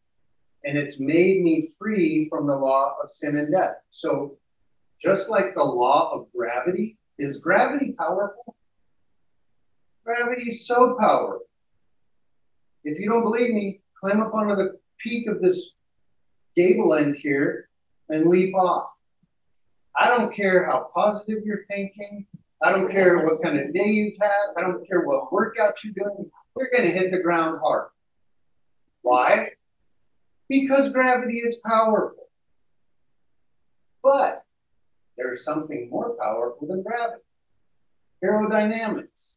and 0.66 0.78
it's 0.78 1.00
made 1.00 1.44
me 1.44 1.70
free 1.78 2.28
from 2.30 2.48
the 2.48 2.56
law 2.56 2.96
of 3.02 3.12
sin 3.12 3.38
and 3.38 3.52
death. 3.52 3.76
So, 3.92 4.38
just 5.00 5.30
like 5.30 5.54
the 5.54 5.64
law 5.64 6.12
of 6.12 6.28
gravity, 6.36 6.98
is 7.20 7.38
gravity 7.38 7.94
powerful? 7.98 8.56
Gravity 10.04 10.50
is 10.50 10.68
so 10.68 10.98
powerful. 11.00 11.46
If 12.84 13.00
you 13.00 13.10
don't 13.10 13.24
believe 13.24 13.54
me, 13.54 13.82
climb 14.00 14.22
up 14.22 14.34
onto 14.34 14.56
the 14.56 14.78
peak 15.00 15.28
of 15.28 15.42
this 15.42 15.72
gable 16.56 16.94
end 16.94 17.18
here 17.18 17.70
and 18.10 18.28
leap 18.28 18.56
off. 18.56 18.90
I 19.98 20.10
don't 20.10 20.34
care 20.34 20.66
how 20.66 20.90
positive 20.94 21.44
you're 21.46 21.66
thinking. 21.70 22.26
I 22.62 22.72
don't 22.72 22.92
care 22.92 23.26
what 23.26 23.42
kind 23.44 23.60
of 23.60 23.74
day 23.74 23.88
you've 23.88 24.18
had. 24.20 24.54
I 24.58 24.62
don't 24.62 24.88
care 24.88 25.06
what 25.06 25.32
workout 25.32 25.84
you're 25.84 25.94
doing. 25.94 26.30
You're 26.58 26.70
going 26.70 26.84
to 26.84 26.92
hit 26.92 27.12
the 27.12 27.20
ground 27.20 27.60
hard. 27.62 27.90
Why? 29.02 29.50
Because 30.50 30.90
gravity 30.90 31.40
is 31.40 31.58
powerful. 31.66 32.28
But 34.04 34.44
there's 35.18 35.44
something 35.44 35.90
more 35.90 36.16
powerful 36.20 36.68
than 36.68 36.84
gravity. 36.84 37.24
Aerodynamics 38.24 39.32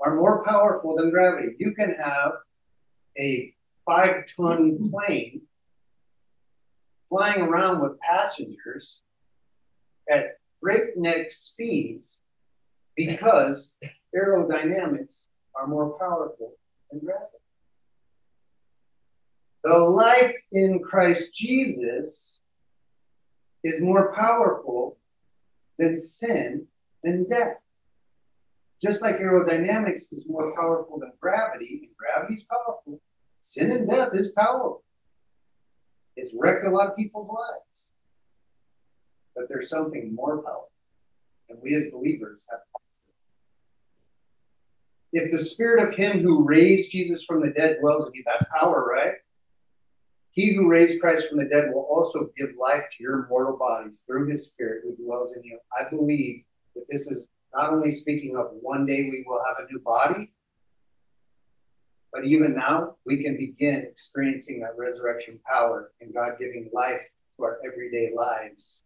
are 0.00 0.16
more 0.16 0.44
powerful 0.44 0.96
than 0.96 1.10
gravity. 1.10 1.54
You 1.58 1.74
can 1.74 1.94
have 1.94 2.32
a 3.18 3.54
five 3.86 4.24
ton 4.36 4.90
plane 4.90 5.42
flying 7.08 7.42
around 7.42 7.80
with 7.80 7.98
passengers 8.00 9.00
at 10.10 10.38
breakneck 10.60 11.30
speeds 11.30 12.20
because 12.96 13.72
aerodynamics 14.14 15.22
are 15.54 15.66
more 15.66 15.98
powerful 15.98 16.54
than 16.90 17.00
gravity. 17.00 17.41
The 19.64 19.76
life 19.76 20.34
in 20.52 20.80
Christ 20.80 21.32
Jesus 21.34 22.40
is 23.64 23.80
more 23.80 24.12
powerful 24.14 24.98
than 25.78 25.96
sin 25.96 26.66
and 27.04 27.28
death. 27.28 27.58
Just 28.82 29.00
like 29.00 29.16
aerodynamics 29.16 30.12
is 30.12 30.26
more 30.28 30.52
powerful 30.56 30.98
than 30.98 31.12
gravity, 31.20 31.82
and 31.84 31.96
gravity 31.96 32.34
is 32.34 32.44
powerful, 32.44 33.00
sin 33.40 33.70
and 33.70 33.88
death 33.88 34.10
is 34.14 34.30
powerful. 34.36 34.82
It's 36.16 36.34
wrecked 36.36 36.66
a 36.66 36.70
lot 36.70 36.90
of 36.90 36.96
people's 36.96 37.28
lives 37.28 37.72
but 39.34 39.48
there's 39.48 39.70
something 39.70 40.14
more 40.14 40.42
powerful. 40.42 40.70
And 41.48 41.58
we 41.62 41.74
as 41.74 41.90
believers 41.92 42.46
have 42.50 42.60
if 45.14 45.30
the 45.30 45.44
spirit 45.44 45.86
of 45.86 45.94
him 45.94 46.20
who 46.20 46.42
raised 46.42 46.90
Jesus 46.90 47.22
from 47.22 47.42
the 47.42 47.50
dead 47.50 47.76
dwells 47.82 48.06
in 48.06 48.14
you, 48.14 48.22
that's 48.24 48.46
power, 48.50 48.82
right? 48.82 49.12
He 50.32 50.54
who 50.54 50.68
raised 50.68 51.00
Christ 51.00 51.28
from 51.28 51.38
the 51.38 51.48
dead 51.48 51.72
will 51.72 51.86
also 51.90 52.30
give 52.36 52.50
life 52.58 52.84
to 52.96 53.02
your 53.02 53.26
mortal 53.28 53.56
bodies 53.56 54.02
through 54.06 54.28
his 54.30 54.46
spirit 54.46 54.82
who 54.82 54.96
dwells 55.04 55.34
in 55.36 55.44
you. 55.44 55.58
I 55.78 55.88
believe 55.88 56.44
that 56.74 56.86
this 56.90 57.06
is 57.06 57.26
not 57.54 57.70
only 57.70 57.92
speaking 57.92 58.36
of 58.36 58.46
one 58.60 58.86
day 58.86 59.10
we 59.10 59.24
will 59.26 59.42
have 59.46 59.56
a 59.62 59.70
new 59.70 59.80
body, 59.80 60.32
but 62.12 62.24
even 62.24 62.54
now 62.54 62.96
we 63.04 63.22
can 63.22 63.36
begin 63.36 63.86
experiencing 63.90 64.60
that 64.60 64.76
resurrection 64.76 65.38
power 65.50 65.92
and 66.00 66.14
God 66.14 66.32
giving 66.38 66.70
life 66.72 67.00
to 67.36 67.44
our 67.44 67.58
everyday 67.66 68.12
lives 68.14 68.82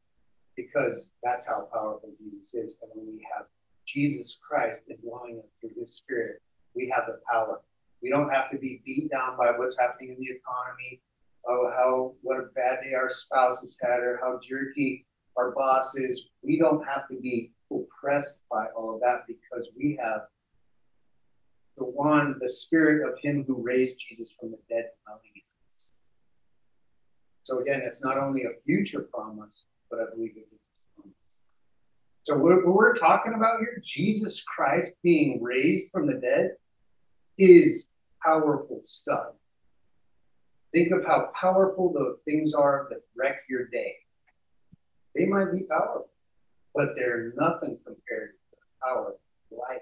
because 0.57 1.11
that's 1.23 1.47
how 1.47 1.69
powerful 1.73 2.11
Jesus 2.19 2.55
is. 2.55 2.77
And 2.83 2.91
when 2.95 3.07
we 3.07 3.27
have 3.37 3.47
Jesus 3.87 4.37
Christ 4.47 4.83
indwelling 4.91 5.39
us 5.39 5.51
through 5.61 5.81
his 5.81 5.95
spirit, 5.95 6.41
we 6.75 6.93
have 6.95 7.07
the 7.07 7.21
power. 7.31 7.61
We 8.03 8.11
don't 8.11 8.31
have 8.31 8.51
to 8.51 8.59
be 8.59 8.83
beat 8.85 9.11
down 9.11 9.37
by 9.37 9.53
what's 9.57 9.79
happening 9.79 10.11
in 10.11 10.17
the 10.19 10.31
economy, 10.31 11.01
oh, 11.49 11.71
how 11.77 12.15
what 12.23 12.39
a 12.39 12.49
bad 12.55 12.79
day 12.83 12.95
our 12.95 13.11
spouse 13.11 13.61
has 13.61 13.77
had, 13.81 14.01
or 14.01 14.19
how 14.23 14.39
jerky 14.43 15.07
our 15.37 15.51
boss 15.53 15.95
is. 15.97 16.21
We 16.43 16.59
don't 16.59 16.87
have 16.87 17.09
to 17.09 17.21
be 17.21 17.53
oppressed 17.71 18.37
by 18.51 18.67
all 18.77 18.95
of 18.95 19.01
that 19.01 19.27
because 19.27 19.69
we 19.77 19.99
have 20.03 20.23
the 21.77 21.85
one, 21.85 22.37
the 22.41 22.49
spirit 22.49 23.07
of 23.07 23.19
him 23.23 23.45
who 23.47 23.63
raised 23.63 23.99
Jesus 24.09 24.33
from 24.41 24.51
the 24.51 24.59
dead. 24.69 24.87
So 27.47 27.61
again, 27.61 27.83
it's 27.87 28.03
not 28.03 28.19
only 28.19 28.43
a 28.43 28.61
future 28.65 29.09
promise, 29.15 29.67
but 29.89 30.01
I 30.01 30.05
believe 30.13 30.33
it 30.37 30.49
is. 30.53 31.13
So 32.25 32.37
what 32.37 32.67
we're 32.67 32.97
talking 32.97 33.35
about 33.35 33.61
here, 33.61 33.81
Jesus 33.85 34.43
Christ 34.43 34.95
being 35.05 35.41
raised 35.41 35.93
from 35.93 36.09
the 36.09 36.15
dead, 36.15 36.57
is 37.39 37.87
powerful 38.25 38.81
stuff. 38.83 39.35
Think 40.77 40.93
of 40.93 41.07
how 41.07 41.31
powerful 41.41 41.91
the 41.91 42.19
things 42.27 42.53
are 42.53 42.87
that 42.91 43.01
wreck 43.17 43.37
your 43.49 43.65
day. 43.69 43.95
They 45.15 45.25
might 45.25 45.51
be 45.51 45.63
powerful, 45.63 46.11
but 46.75 46.91
they're 46.95 47.33
nothing 47.35 47.79
compared 47.83 48.33
to 48.33 48.37
the 48.51 48.87
power 48.87 49.15
of 49.15 49.59
life. 49.59 49.81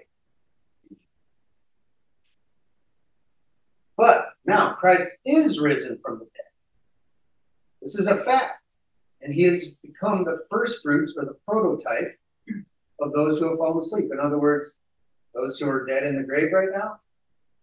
But 3.97 4.27
now 4.45 4.75
Christ 4.75 5.09
is 5.25 5.59
risen 5.59 5.99
from 6.01 6.19
the 6.19 6.25
dead. 6.25 6.53
This 7.81 7.95
is 7.95 8.07
a 8.07 8.23
fact 8.23 8.61
and 9.21 9.33
he 9.33 9.43
has 9.43 9.65
become 9.83 10.23
the 10.23 10.45
first 10.49 10.81
fruits 10.81 11.13
or 11.17 11.25
the 11.25 11.35
prototype 11.45 12.17
of 13.01 13.11
those 13.11 13.37
who 13.37 13.49
have 13.49 13.57
fallen 13.57 13.79
asleep. 13.79 14.05
In 14.13 14.21
other 14.21 14.39
words, 14.39 14.75
those 15.33 15.59
who 15.59 15.67
are 15.67 15.85
dead 15.85 16.03
in 16.03 16.15
the 16.15 16.23
grave 16.23 16.53
right 16.53 16.69
now, 16.73 17.01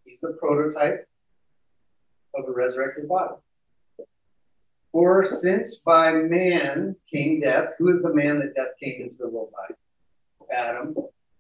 He's 0.04 0.20
the 0.20 0.36
prototype 0.38 1.08
of 2.34 2.46
the 2.46 2.52
resurrected 2.52 3.08
body. 3.08 3.34
For 4.92 5.24
since 5.24 5.76
by 5.76 6.12
man 6.12 6.96
came 7.10 7.40
death, 7.40 7.70
who 7.78 7.94
is 7.94 8.02
the 8.02 8.12
man 8.12 8.38
that 8.40 8.54
death 8.54 8.74
came 8.78 9.02
into 9.02 9.16
the 9.18 9.28
world 9.28 9.50
by? 9.52 9.74
Adam. 10.54 10.94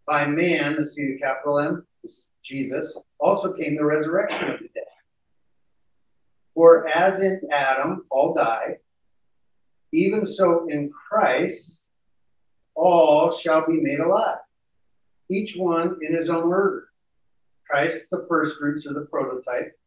By 0.06 0.26
man, 0.26 0.76
the 0.76 0.86
see 0.86 1.12
the 1.12 1.18
capital 1.18 1.58
M, 1.58 1.86
this 2.02 2.12
is 2.12 2.28
Jesus, 2.42 2.96
also 3.20 3.52
came 3.52 3.76
the 3.76 3.84
resurrection 3.84 4.50
of 4.50 4.58
the 4.58 4.68
dead. 4.74 4.84
For 6.54 6.88
as 6.88 7.20
in 7.20 7.40
Adam 7.52 8.04
all 8.10 8.34
die, 8.34 8.78
even 9.92 10.26
so 10.26 10.66
in 10.68 10.90
Christ 10.90 11.82
all 12.74 13.30
shall 13.30 13.66
be 13.66 13.80
made 13.80 14.00
alive, 14.00 14.38
each 15.30 15.56
one 15.56 15.98
in 16.02 16.14
his 16.14 16.28
own 16.28 16.44
order. 16.44 16.88
Christ, 17.68 18.06
the 18.10 18.26
first 18.28 18.58
fruits 18.58 18.86
or 18.86 18.94
the 18.94 19.06
prototype. 19.06 19.78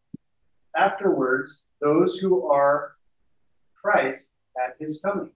Afterwards, 0.75 1.63
those 1.81 2.17
who 2.17 2.47
are 2.47 2.95
Christ 3.81 4.31
at 4.57 4.75
his 4.79 4.99
coming. 5.03 5.31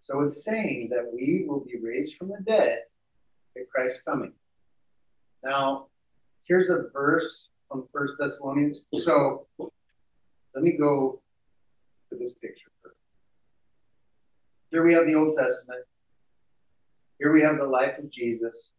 So 0.00 0.20
it's 0.22 0.44
saying 0.44 0.88
that 0.90 1.10
we 1.12 1.44
will 1.46 1.60
be 1.60 1.78
raised 1.82 2.16
from 2.16 2.28
the 2.28 2.38
dead 2.46 2.80
at 3.56 3.70
Christ's 3.70 4.02
coming. 4.06 4.32
Now, 5.42 5.86
here's 6.46 6.68
a 6.68 6.84
verse 6.92 7.48
from 7.68 7.88
First 7.92 8.14
Thessalonians. 8.18 8.80
So 8.98 9.46
let 9.58 10.62
me 10.62 10.72
go 10.72 11.20
to 12.10 12.18
this 12.18 12.32
picture 12.40 12.70
first. 12.82 12.96
Here 14.70 14.84
we 14.84 14.92
have 14.94 15.06
the 15.06 15.14
Old 15.14 15.36
Testament. 15.38 15.84
Here 17.18 17.32
we 17.32 17.42
have 17.42 17.58
the 17.58 17.66
life 17.66 17.98
of 17.98 18.10
Jesus. 18.10 18.72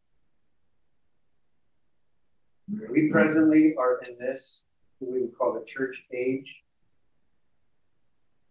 We 2.92 3.10
presently 3.10 3.76
are 3.78 4.02
in 4.08 4.18
this, 4.18 4.62
what 5.00 5.12
we 5.12 5.22
would 5.22 5.38
call 5.38 5.54
the 5.54 5.66
church 5.66 6.04
age. 6.14 6.64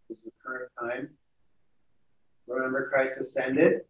This 0.08 0.18
is 0.18 0.24
the 0.24 0.30
current 0.44 0.70
time. 0.78 1.10
Remember, 2.46 2.90
Christ 2.90 3.18
ascended. 3.20 3.82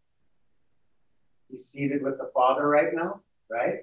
He's 1.51 1.65
seated 1.65 2.01
with 2.01 2.17
the 2.17 2.31
Father 2.33 2.67
right 2.67 2.93
now, 2.93 3.21
right? 3.49 3.79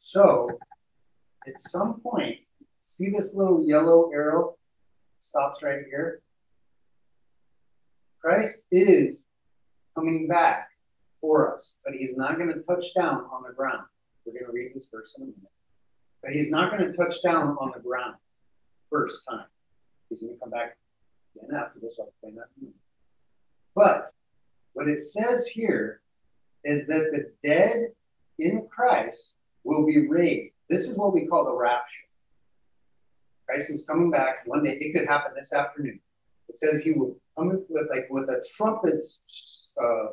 So, 0.00 0.48
at 1.46 1.60
some 1.60 2.00
point, 2.00 2.38
see 2.98 3.10
this 3.10 3.30
little 3.34 3.64
yellow 3.64 4.10
arrow 4.12 4.56
stops 5.20 5.62
right 5.62 5.80
here? 5.88 6.20
Christ 8.20 8.60
is 8.70 9.24
coming 9.94 10.28
back 10.28 10.68
for 11.20 11.54
us, 11.54 11.74
but 11.84 11.94
he's 11.94 12.16
not 12.16 12.36
going 12.36 12.52
to 12.52 12.60
touch 12.60 12.94
down 12.94 13.24
on 13.32 13.44
the 13.46 13.54
ground. 13.54 13.84
We're 14.24 14.32
going 14.34 14.46
to 14.46 14.52
read 14.52 14.72
this 14.74 14.86
verse 14.92 15.14
in 15.16 15.22
a 15.22 15.26
minute. 15.26 15.51
But 16.22 16.32
he's 16.32 16.50
not 16.50 16.70
going 16.70 16.90
to 16.90 16.96
touch 16.96 17.22
down 17.22 17.56
on 17.60 17.72
the 17.74 17.82
ground 17.82 18.14
first 18.90 19.24
time. 19.28 19.46
He's 20.08 20.20
going 20.20 20.34
to 20.34 20.40
come 20.40 20.50
back 20.50 20.76
again 21.36 21.58
after 21.58 21.80
this. 21.80 21.98
But 23.74 24.12
what 24.74 24.88
it 24.88 25.00
says 25.00 25.46
here 25.46 26.00
is 26.64 26.86
that 26.86 27.10
the 27.12 27.32
dead 27.46 27.92
in 28.38 28.66
Christ 28.70 29.34
will 29.64 29.86
be 29.86 30.06
raised. 30.06 30.54
This 30.68 30.88
is 30.88 30.96
what 30.96 31.12
we 31.12 31.26
call 31.26 31.44
the 31.44 31.54
rapture. 31.54 32.06
Christ 33.46 33.70
is 33.70 33.84
coming 33.84 34.10
back 34.10 34.46
one 34.46 34.64
day. 34.64 34.78
It 34.80 34.96
could 34.96 35.08
happen 35.08 35.32
this 35.34 35.52
afternoon. 35.52 36.00
It 36.48 36.56
says 36.56 36.82
he 36.82 36.92
will 36.92 37.16
come 37.36 37.48
with 37.68 37.88
like 37.90 38.08
with 38.10 38.28
a 38.28 38.44
trumpet's 38.56 39.20
uh, 39.82 40.08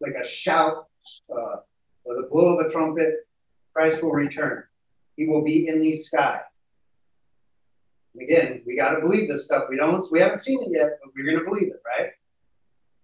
like 0.00 0.14
a 0.20 0.26
shout 0.26 0.86
uh, 1.30 1.56
or 2.04 2.16
the 2.16 2.28
blow 2.30 2.58
of 2.58 2.66
a 2.66 2.70
trumpet. 2.70 3.26
Christ 3.72 4.02
will 4.02 4.12
return. 4.12 4.64
He 5.16 5.26
will 5.26 5.42
be 5.42 5.68
in 5.68 5.80
the 5.80 5.94
sky. 5.96 6.40
Again, 8.20 8.62
we 8.66 8.76
got 8.76 8.90
to 8.90 9.00
believe 9.00 9.28
this 9.28 9.46
stuff. 9.46 9.64
We 9.70 9.76
don't. 9.76 10.06
We 10.12 10.20
haven't 10.20 10.40
seen 10.40 10.62
it 10.62 10.68
yet, 10.70 10.98
but 11.02 11.12
we're 11.16 11.24
going 11.24 11.38
to 11.38 11.50
believe 11.50 11.68
it, 11.68 11.82
right? 11.86 12.10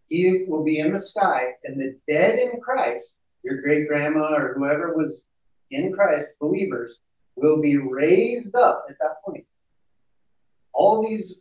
He 0.08 0.44
will 0.46 0.64
be 0.64 0.78
in 0.78 0.92
the 0.92 1.00
sky, 1.00 1.52
and 1.64 1.80
the 1.80 1.98
dead 2.06 2.38
in 2.38 2.60
Christ, 2.60 3.16
your 3.42 3.60
great 3.62 3.88
grandma 3.88 4.34
or 4.34 4.54
whoever 4.54 4.94
was 4.94 5.22
in 5.70 5.92
Christ, 5.92 6.30
believers, 6.40 6.98
will 7.36 7.60
be 7.60 7.76
raised 7.76 8.54
up 8.54 8.86
at 8.88 8.96
that 9.00 9.22
point. 9.24 9.44
All 10.72 11.06
these 11.06 11.36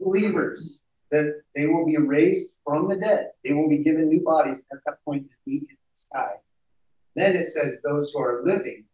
believers 0.00 0.78
that 1.10 1.42
they 1.54 1.66
will 1.66 1.84
be 1.84 1.96
raised 1.96 2.50
from 2.64 2.88
the 2.88 2.96
dead. 2.96 3.30
They 3.44 3.52
will 3.52 3.68
be 3.68 3.82
given 3.82 4.08
new 4.08 4.20
bodies 4.20 4.58
at 4.72 4.78
that 4.86 5.04
point 5.04 5.28
to 5.28 5.34
be 5.44 5.56
in 5.56 5.66
the 5.66 6.02
sky. 6.02 6.32
Then 7.16 7.34
it 7.34 7.50
says 7.50 7.74
those 7.82 8.12
who 8.12 8.20
are 8.20 8.42
living 8.44 8.84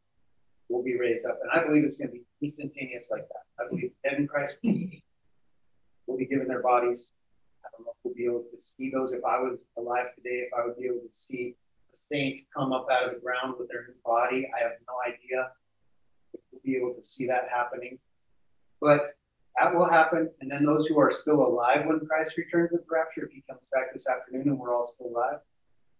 will 0.68 0.83
be 0.83 0.98
raised 0.98 1.26
up. 1.26 1.38
And 1.42 1.50
I 1.52 1.64
believe 1.64 1.85
it's 1.85 1.96
going 1.96 2.09
to 2.09 2.14
be 2.14 2.24
instantaneous 2.42 3.07
like 3.11 3.29
that. 3.29 3.64
I 3.64 3.68
believe 3.68 3.92
dead 4.05 4.18
in 4.18 4.26
Christ 4.26 4.57
will 6.07 6.16
be 6.16 6.26
given 6.26 6.48
their 6.48 6.62
bodies. 6.62 7.07
I 7.64 7.68
don't 7.72 7.87
know 7.87 7.92
if 7.92 7.96
we'll 8.05 8.14
be 8.14 8.24
able 8.24 8.44
to 8.52 8.61
see 8.61 8.90
those. 8.90 9.12
If 9.12 9.24
I 9.24 9.38
was 9.38 9.66
alive 9.76 10.07
today, 10.16 10.46
if 10.46 10.50
I 10.57 10.64
would 10.66 10.79
be 10.79 10.87
able 10.87 11.00
to 11.00 11.12
see 11.12 11.55
a 11.92 11.96
saint 12.12 12.46
come 12.57 12.72
up 12.72 12.87
out 12.90 13.09
of 13.09 13.14
the 13.14 13.20
ground 13.20 13.55
with 13.59 13.68
their 13.68 13.87
new 13.88 13.94
body, 14.05 14.48
I 14.57 14.62
have 14.62 14.72
no 14.88 14.94
idea 15.07 15.50
if 16.33 16.40
we'll 16.50 16.62
be 16.64 16.76
able 16.76 16.94
to 16.94 17.05
see 17.05 17.26
that 17.26 17.48
happening. 17.52 17.98
But 18.81 19.16
that 19.59 19.74
will 19.74 19.88
happen. 19.88 20.31
And 20.40 20.50
then 20.50 20.64
those 20.64 20.87
who 20.87 20.98
are 21.00 21.11
still 21.11 21.46
alive 21.46 21.87
when 21.87 22.00
Christ 22.07 22.37
returns 22.37 22.70
with 22.72 22.83
the 22.83 22.94
rapture, 22.94 23.24
if 23.24 23.33
he 23.33 23.42
comes 23.48 23.66
back 23.72 23.92
this 23.92 24.07
afternoon 24.07 24.48
and 24.48 24.59
we're 24.59 24.74
all 24.74 24.92
still 24.94 25.09
alive, 25.09 25.40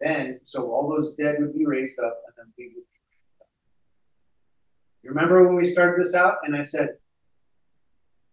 then 0.00 0.40
so 0.44 0.70
all 0.70 0.88
those 0.88 1.14
dead 1.14 1.37
would 1.40 1.54
be 1.56 1.66
raised 1.66 1.98
up 1.98 2.20
and 2.26 2.35
then 2.37 2.52
we 2.59 2.72
would. 2.74 2.85
You 5.02 5.11
remember 5.11 5.46
when 5.46 5.56
we 5.56 5.66
started 5.66 6.04
this 6.04 6.14
out 6.14 6.38
and 6.44 6.56
I 6.56 6.64
said, 6.64 6.96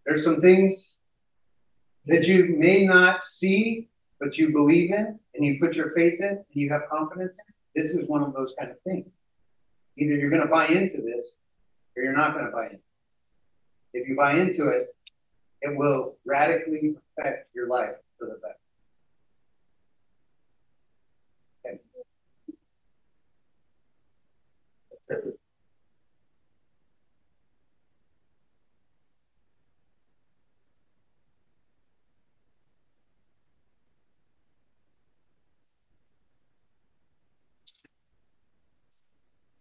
there's 0.06 0.23
some 0.23 0.41
things 0.41 0.95
that 2.08 2.28
you 2.28 2.56
may 2.58 2.86
not 2.86 3.23
see, 3.23 3.89
but 4.19 4.38
you 4.38 4.52
believe 4.52 4.91
in 4.91 5.19
and 5.36 5.45
you 5.45 5.60
put 5.60 5.76
your 5.76 5.91
faith 5.91 6.19
in 6.19 6.28
and 6.28 6.45
you 6.52 6.71
have 6.71 6.82
confidence 6.89 7.38
in. 7.38 7.82
This 7.82 7.91
is 7.91 8.08
one 8.08 8.23
of 8.23 8.34
those 8.34 8.54
kind 8.60 8.71
of 8.71 8.80
things. 8.82 9.08
Either 9.97 10.15
you're 10.15 10.30
going 10.30 10.41
to 10.41 10.47
buy 10.47 10.67
into 10.67 11.02
this 11.02 11.36
or 11.95 12.04
you're 12.04 12.17
not 12.17 12.34
going 12.34 12.45
to 12.45 12.52
buy 12.52 12.65
into 12.65 12.76
it. 12.76 12.82
If 13.93 14.08
you 14.08 14.15
buy 14.15 14.39
into 14.39 14.67
it, 14.69 14.95
it 15.62 15.78
will 15.78 16.17
radically 16.26 16.95
affect 17.17 17.49
your 17.56 17.67
life 17.67 17.95
for 18.17 18.26
the 18.26 18.36
better. 18.41 18.56
Okay. 21.65 21.80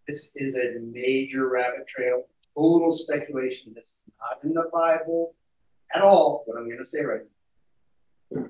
This 0.07 0.31
is 0.35 0.55
a 0.55 0.79
major 0.79 1.49
rabbit 1.49 1.87
trail, 1.87 2.25
total 2.55 2.93
speculation. 2.93 3.73
This 3.73 3.95
is 4.05 4.13
not 4.19 4.43
in 4.43 4.53
the 4.53 4.69
Bible 4.71 5.33
at 5.95 6.01
all 6.01 6.43
what 6.45 6.57
I'm 6.57 6.65
going 6.65 6.77
to 6.77 6.85
say 6.85 7.01
right 7.01 7.21
now. 8.31 8.45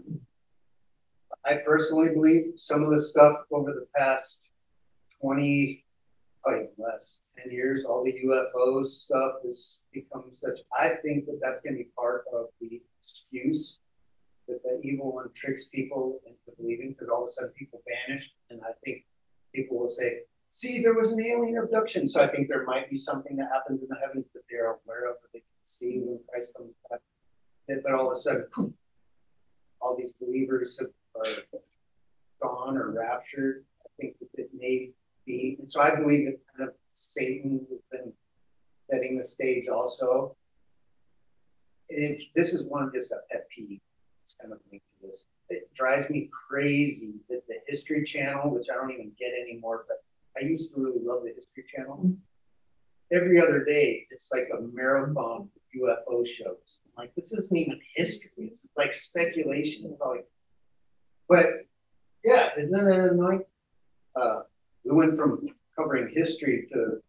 I 1.46 1.56
personally 1.66 2.10
believe 2.10 2.54
some 2.58 2.84
of 2.84 2.90
the 2.90 3.02
stuff 3.02 3.38
over 3.52 3.72
the 3.72 3.88
past 3.96 4.48
20, 5.22 5.83
oh, 6.46 6.68
less 6.78 7.20
10 7.42 7.52
years, 7.52 7.86
all 7.86 8.04
the 8.04 8.14
UFOs 8.26 8.90
stuff 8.90 9.34
has 9.46 9.78
become 9.94 10.26
such. 10.34 10.60
I 10.78 10.96
think 11.04 11.26
that 11.26 11.40
that's 11.42 11.62
going 11.62 11.74
to 11.74 11.84
be 11.84 11.90
part 11.98 12.26
of 12.34 12.48
the 12.60 12.82
excuse 13.02 13.78
that 14.48 14.62
the 14.64 14.82
evil 14.86 15.14
one 15.14 15.30
tricks 15.34 15.66
people 15.74 16.20
into 16.26 16.58
believing 16.60 16.92
because 16.92 17.08
all 17.10 17.24
of 17.24 17.30
a 17.30 17.32
sudden 17.32 17.52
people 17.58 17.82
vanish. 18.08 18.30
And 18.50 18.60
I 18.64 18.72
think 18.84 19.06
people 19.56 19.80
will 19.80 19.90
say, 19.90 20.20
see, 20.50 20.82
there 20.82 20.94
was 20.94 21.14
an 21.14 21.24
alien 21.24 21.58
abduction. 21.58 22.08
So 22.08 22.22
I 22.22 22.28
think 22.28 22.50
there 22.50 22.66
might 22.66 22.90
be 22.90 22.98
something 22.98 23.38
that 23.38 23.50
happens 23.54 23.82
in 23.82 23.88
the 23.90 23.98
heavens 24.06 24.26
that 24.34 24.42
they're 24.50 24.66
aware 24.66 25.10
of 25.10 25.16
that 25.22 25.32
they 25.34 25.40
can 25.40 25.64
see 25.64 26.02
when 26.04 26.20
Christ 26.30 26.52
comes 26.58 26.74
back 26.90 27.00
but 27.68 27.94
all 27.94 28.12
of 28.12 28.18
a 28.18 28.22
sudden, 28.22 28.46
poof, 28.54 28.74
all 29.82 29.96
these 29.98 30.12
believers 30.20 30.80
have, 30.80 30.90
are 31.16 31.44
gone 32.42 32.78
or 32.78 32.92
raptured. 32.92 33.64
I 33.86 33.90
think 34.00 34.16
that 34.20 34.28
it 34.36 34.50
may 34.54 34.92
be, 35.26 35.58
and 35.60 35.72
so 35.72 35.82
I 35.82 35.96
believe 35.96 36.26
that 36.26 36.40
kind 36.56 36.70
of 36.70 36.76
Satan 36.96 37.66
has 37.70 37.80
been 37.92 38.14
setting 38.90 39.18
the 39.18 39.28
stage 39.28 39.68
also. 39.68 40.36
It, 41.90 42.24
this 42.36 42.54
is 42.54 42.64
one 42.64 42.92
just 42.94 43.12
a 43.12 43.18
pet 43.32 43.48
peeve. 43.56 43.80
It's 44.26 44.36
kind 44.42 44.54
of 44.54 44.60
linked 44.72 44.86
to 45.02 45.08
this. 45.08 45.26
It 45.50 45.74
drives 45.76 46.10
me 46.10 46.30
crazy 46.50 47.16
that 47.30 47.44
the 47.48 47.56
History 47.68 48.04
Channel, 48.04 48.52
which 48.52 48.68
I 48.72 48.76
don't 48.76 48.92
even 48.92 49.12
get 49.20 49.32
anymore, 49.40 49.86
but 49.88 49.98
I 50.38 50.46
used 50.46 50.74
to 50.74 50.82
really 50.82 51.04
love 51.04 51.24
the 51.24 51.34
History 51.36 51.66
Channel. 51.76 52.16
Every 53.12 53.40
other 53.40 53.64
day, 53.64 54.08
it's 54.10 54.30
like 54.32 54.50
a 54.58 54.62
marathon 54.62 55.50
of 55.56 55.82
UFO 55.82 56.26
shows 56.26 56.80
like 56.98 57.14
this 57.16 57.34
isn't 57.34 57.56
even 57.56 57.80
history. 57.96 58.30
It's 58.38 58.64
like 58.78 58.94
speculation. 58.94 59.90
It's 59.92 60.00
Like, 60.00 60.28
but 61.28 61.46
yeah, 62.24 62.50
isn't 62.58 62.92
it 62.92 63.12
annoying? 63.12 63.44
Uh, 64.16 64.42
we 64.84 64.96
went 64.96 65.18
from 65.18 65.48
covering 65.78 66.10
history 66.14 66.68
to, 66.72 67.02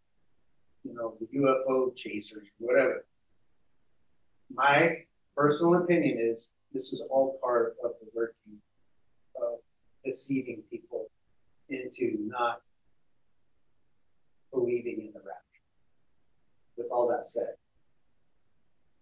you 0.84 0.94
know, 0.94 1.14
the 1.20 1.38
UFO 1.38 1.94
chasers, 1.96 2.46
whatever. 2.58 3.04
My 4.52 5.04
personal 5.36 5.74
opinion 5.82 6.18
is 6.18 6.48
this 6.72 6.92
is 6.92 7.02
all 7.10 7.38
part 7.42 7.76
of 7.84 7.92
the 8.00 8.08
working 8.14 8.58
of 9.36 9.58
deceiving 10.04 10.62
people 10.70 11.06
into 11.68 12.16
not 12.28 12.60
believing 14.52 15.00
in 15.00 15.12
the 15.12 15.20
rapture. 15.20 15.40
With 16.76 16.86
all 16.90 17.08
that 17.08 17.28
said, 17.28 17.54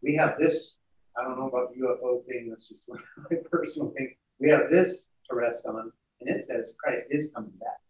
we 0.02 0.14
have 0.16 0.37
this. 0.38 0.76
I 1.16 1.22
don't 1.22 1.38
know 1.38 1.48
about 1.48 1.74
the 1.74 1.80
UFO 1.80 2.24
thing. 2.26 2.48
That's 2.50 2.68
just 2.68 2.85
my 2.88 3.37
personal 3.50 3.90
thing. 3.90 4.14
We 4.40 4.48
have 4.50 4.70
this 4.70 5.04
to 5.28 5.37
rest 5.37 5.66
on, 5.66 5.92
and 6.20 6.30
it 6.30 6.46
says 6.46 6.72
Christ 6.82 7.06
is 7.11 7.28
coming 7.35 7.52
back. 7.61 7.82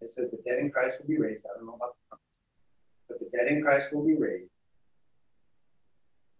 It 0.00 0.10
says 0.10 0.30
the 0.30 0.38
dead 0.44 0.58
in 0.58 0.70
Christ 0.70 0.98
will 1.00 1.08
be 1.08 1.18
raised. 1.18 1.44
I 1.44 1.56
don't 1.56 1.66
know 1.66 1.74
about 1.74 1.94
the 2.10 2.16
but 3.08 3.18
the 3.18 3.36
dead 3.36 3.48
in 3.48 3.62
Christ 3.62 3.92
will 3.92 4.06
be 4.06 4.14
raised, 4.14 4.50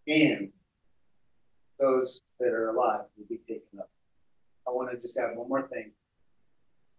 and 0.07 0.51
those 1.81 2.20
that 2.38 2.49
are 2.49 2.70
alive 2.70 3.07
will 3.16 3.27
be 3.29 3.38
taken 3.49 3.81
up. 3.81 3.90
I 4.68 4.70
want 4.70 4.90
to 4.92 4.99
just 4.99 5.18
add 5.18 5.37
one 5.37 5.49
more 5.49 5.66
thing. 5.68 5.90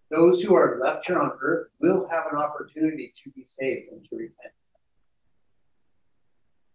Those 0.10 0.41
who 0.41 0.56
are 0.56 0.78
left 0.84 1.08
here 1.08 1.17
on 1.17 1.32
earth 1.41 1.69
will 1.80 2.06
have 2.10 2.26
an 2.32 2.38
opportunity 2.38 3.13
to 3.24 3.30
be 3.32 3.45
saved 3.45 3.93
and 3.93 4.04
to 4.10 4.15
repent. 4.17 4.54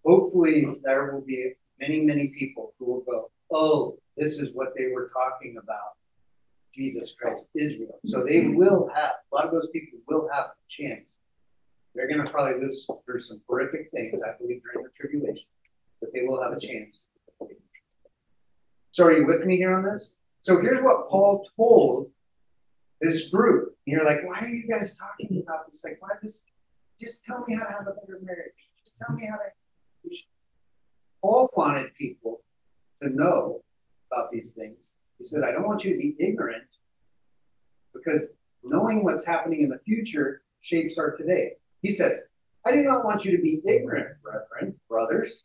Hopefully, 0.07 0.67
there 0.83 1.13
will 1.13 1.25
be 1.25 1.53
many, 1.79 2.07
many 2.07 2.33
people 2.39 2.73
who 2.79 2.87
will 2.87 3.03
go, 3.03 3.31
Oh, 3.53 3.99
this 4.17 4.39
is 4.39 4.55
what 4.55 4.69
they 4.77 4.87
were 4.93 5.11
talking 5.13 5.57
about 5.63 5.97
Jesus 6.77 7.15
Christ, 7.19 7.47
Israel. 7.55 7.99
So 8.07 8.25
they 8.29 8.49
will 8.49 8.91
have, 8.95 9.13
a 9.33 9.35
lot 9.35 9.47
of 9.47 9.53
those 9.53 9.69
people 9.73 9.99
will 10.07 10.29
have 10.33 10.45
a 10.47 10.55
chance. 10.69 11.17
They're 11.95 12.09
going 12.09 12.25
to 12.25 12.31
probably 12.31 12.61
live 12.61 12.77
through 13.05 13.21
some 13.21 13.41
horrific 13.49 13.91
things, 13.91 14.21
I 14.23 14.37
believe, 14.39 14.61
during 14.63 14.87
the 14.87 14.93
tribulation, 14.95 15.47
but 16.01 16.11
they 16.13 16.23
will 16.23 16.43
have 16.43 16.53
a 16.53 16.61
chance. 16.61 17.03
So 18.93 19.05
are 19.05 19.13
you 19.13 19.27
with 19.27 19.45
me 19.45 19.57
here 19.57 19.75
on 19.75 19.85
this? 19.85 20.11
So 20.43 20.61
here's 20.61 20.83
what 20.83 21.09
Paul 21.09 21.49
told 21.57 22.11
this 23.01 23.29
group. 23.29 23.75
And 23.87 23.95
you're 23.95 24.05
like, 24.05 24.25
why 24.25 24.41
are 24.41 24.49
you 24.49 24.69
guys 24.69 24.95
talking 24.95 25.43
about 25.43 25.71
this? 25.71 25.83
Like, 25.85 25.97
why 26.01 26.11
this? 26.23 26.43
Just 27.01 27.25
tell 27.25 27.45
me 27.47 27.57
how 27.57 27.65
to 27.65 27.73
have 27.73 27.87
a 27.87 27.93
better 27.93 28.19
marriage. 28.23 28.53
Just 28.85 28.95
tell 28.99 29.15
me 29.15 29.27
how 29.27 29.37
to. 29.37 29.43
Paul 31.21 31.51
wanted 31.57 31.95
people 31.95 32.43
to 33.03 33.09
know 33.09 33.63
about 34.11 34.31
these 34.31 34.53
things. 34.57 34.91
He 35.19 35.25
said, 35.25 35.45
I 35.45 35.53
don't 35.53 35.67
want 35.67 35.85
you 35.85 35.93
to 35.93 35.99
be 35.99 36.17
ignorant 36.19 36.65
because 37.95 38.23
knowing 38.63 39.05
what's 39.05 39.25
happening 39.25 39.63
in 39.63 39.71
the 39.71 39.79
future 39.79 40.43
shapes 40.61 40.99
our 40.99 41.17
today. 41.17 41.53
He 41.83 41.93
says, 41.93 42.21
I 42.67 42.73
do 42.73 42.83
not 42.83 43.05
want 43.05 43.25
you 43.25 43.37
to 43.37 43.43
be 43.43 43.63
ignorant, 43.65 44.21
brethren, 44.23 44.75
brothers, 44.89 45.45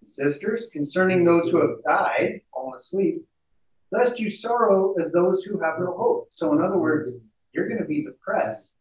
and 0.00 0.10
sisters, 0.10 0.66
concerning 0.72 1.24
those 1.24 1.50
who 1.50 1.60
have 1.60 1.82
died, 1.86 2.40
fallen 2.52 2.76
asleep, 2.76 3.24
lest 3.92 4.18
you 4.18 4.30
sorrow 4.30 4.94
as 5.00 5.12
those 5.12 5.44
who 5.44 5.60
have 5.60 5.78
no 5.78 5.96
hope. 5.96 6.30
So, 6.34 6.52
in 6.52 6.60
other 6.60 6.78
words, 6.78 7.10
you're 7.52 7.68
going 7.68 7.80
to 7.80 7.86
be 7.86 8.04
depressed 8.04 8.72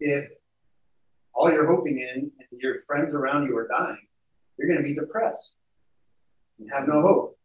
if 0.00 0.28
all 1.34 1.52
you're 1.52 1.68
hoping 1.68 2.00
in 2.00 2.32
and 2.38 2.60
your 2.60 2.82
friends 2.86 3.14
around 3.14 3.46
you 3.46 3.56
are 3.56 3.68
dying. 3.68 4.06
You're 4.56 4.68
going 4.68 4.80
to 4.80 4.84
be 4.84 4.96
depressed 4.96 5.54
and 6.58 6.68
have 6.72 6.88
no 6.88 7.00
hope. 7.00 7.37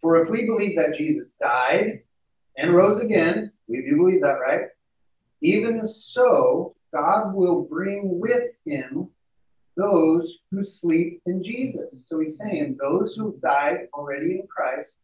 For 0.00 0.22
if 0.22 0.30
we 0.30 0.46
believe 0.46 0.76
that 0.76 0.96
Jesus 0.96 1.32
died 1.40 2.00
and 2.56 2.74
rose 2.74 3.02
again, 3.02 3.52
we 3.68 3.82
do 3.82 3.96
believe 3.96 4.22
that, 4.22 4.40
right? 4.40 4.68
Even 5.42 5.86
so, 5.86 6.74
God 6.92 7.34
will 7.34 7.64
bring 7.64 8.18
with 8.18 8.50
him 8.66 9.08
those 9.76 10.38
who 10.50 10.64
sleep 10.64 11.22
in 11.26 11.42
Jesus. 11.42 12.04
So 12.06 12.20
he's 12.20 12.38
saying 12.38 12.76
those 12.78 13.14
who 13.14 13.38
died 13.42 13.88
already 13.94 14.40
in 14.40 14.46
Christ 14.46 14.96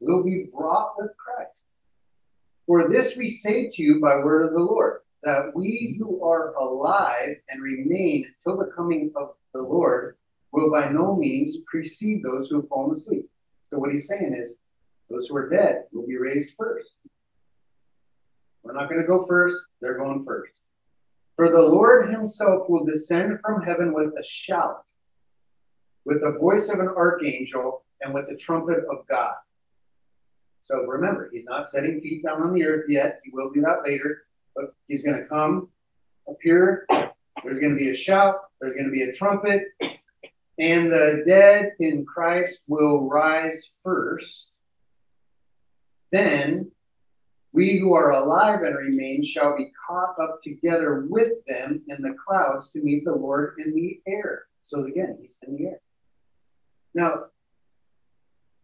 will 0.00 0.22
be 0.22 0.48
brought 0.56 0.94
with 0.98 1.10
Christ. 1.16 1.62
For 2.66 2.88
this 2.88 3.16
we 3.16 3.30
say 3.30 3.70
to 3.70 3.82
you 3.82 4.00
by 4.00 4.16
word 4.16 4.46
of 4.46 4.52
the 4.52 4.60
Lord, 4.60 5.00
that 5.22 5.52
we 5.54 5.96
who 5.98 6.22
are 6.22 6.54
alive 6.54 7.36
and 7.48 7.62
remain 7.62 8.26
until 8.44 8.58
the 8.58 8.72
coming 8.72 9.10
of 9.16 9.34
the 9.52 9.62
Lord 9.62 10.16
will 10.52 10.70
by 10.70 10.90
no 10.90 11.16
means 11.16 11.58
precede 11.66 12.22
those 12.22 12.48
who 12.48 12.60
have 12.60 12.68
fallen 12.68 12.94
asleep. 12.94 13.28
So 13.74 13.80
what 13.80 13.90
he's 13.90 14.06
saying 14.06 14.34
is, 14.34 14.54
those 15.10 15.26
who 15.26 15.34
are 15.36 15.48
dead 15.48 15.86
will 15.92 16.06
be 16.06 16.16
raised 16.16 16.52
first. 16.56 16.90
We're 18.62 18.72
not 18.72 18.88
going 18.88 19.00
to 19.00 19.06
go 19.06 19.26
first, 19.26 19.60
they're 19.80 19.98
going 19.98 20.24
first. 20.24 20.52
For 21.34 21.50
the 21.50 21.60
Lord 21.60 22.08
himself 22.08 22.68
will 22.68 22.84
descend 22.84 23.40
from 23.40 23.62
heaven 23.62 23.92
with 23.92 24.12
a 24.16 24.22
shout, 24.22 24.84
with 26.04 26.20
the 26.22 26.38
voice 26.40 26.68
of 26.68 26.78
an 26.78 26.86
archangel, 26.86 27.82
and 28.00 28.14
with 28.14 28.28
the 28.28 28.36
trumpet 28.36 28.84
of 28.88 29.08
God. 29.08 29.34
So 30.62 30.82
remember, 30.84 31.28
he's 31.32 31.44
not 31.44 31.68
setting 31.68 32.00
feet 32.00 32.22
down 32.24 32.42
on 32.42 32.54
the 32.54 32.64
earth 32.64 32.84
yet. 32.88 33.22
He 33.24 33.32
will 33.32 33.50
do 33.50 33.60
that 33.62 33.82
later, 33.84 34.22
but 34.54 34.66
he's 34.86 35.02
going 35.02 35.16
to 35.16 35.26
come 35.26 35.68
appear. 36.28 36.86
There's 37.42 37.58
going 37.58 37.72
to 37.72 37.76
be 37.76 37.90
a 37.90 37.96
shout, 37.96 38.36
there's 38.60 38.74
going 38.74 38.86
to 38.86 38.92
be 38.92 39.02
a 39.02 39.12
trumpet, 39.12 39.64
and 40.58 40.90
the 40.90 41.24
dead 41.26 41.72
in 41.80 42.04
Christ 42.04 42.60
will 42.68 43.08
rise 43.08 43.70
first. 43.82 44.46
Then 46.12 46.70
we 47.52 47.78
who 47.78 47.94
are 47.94 48.10
alive 48.10 48.62
and 48.62 48.76
remain 48.76 49.24
shall 49.24 49.56
be 49.56 49.70
caught 49.86 50.16
up 50.20 50.40
together 50.42 51.06
with 51.08 51.32
them 51.46 51.82
in 51.88 52.02
the 52.02 52.14
clouds 52.26 52.70
to 52.70 52.82
meet 52.82 53.04
the 53.04 53.14
Lord 53.14 53.54
in 53.64 53.74
the 53.74 54.00
air. 54.06 54.46
So 54.64 54.84
again, 54.84 55.18
he's 55.20 55.38
in 55.46 55.56
the 55.56 55.66
air. 55.66 55.80
Now, 56.94 57.26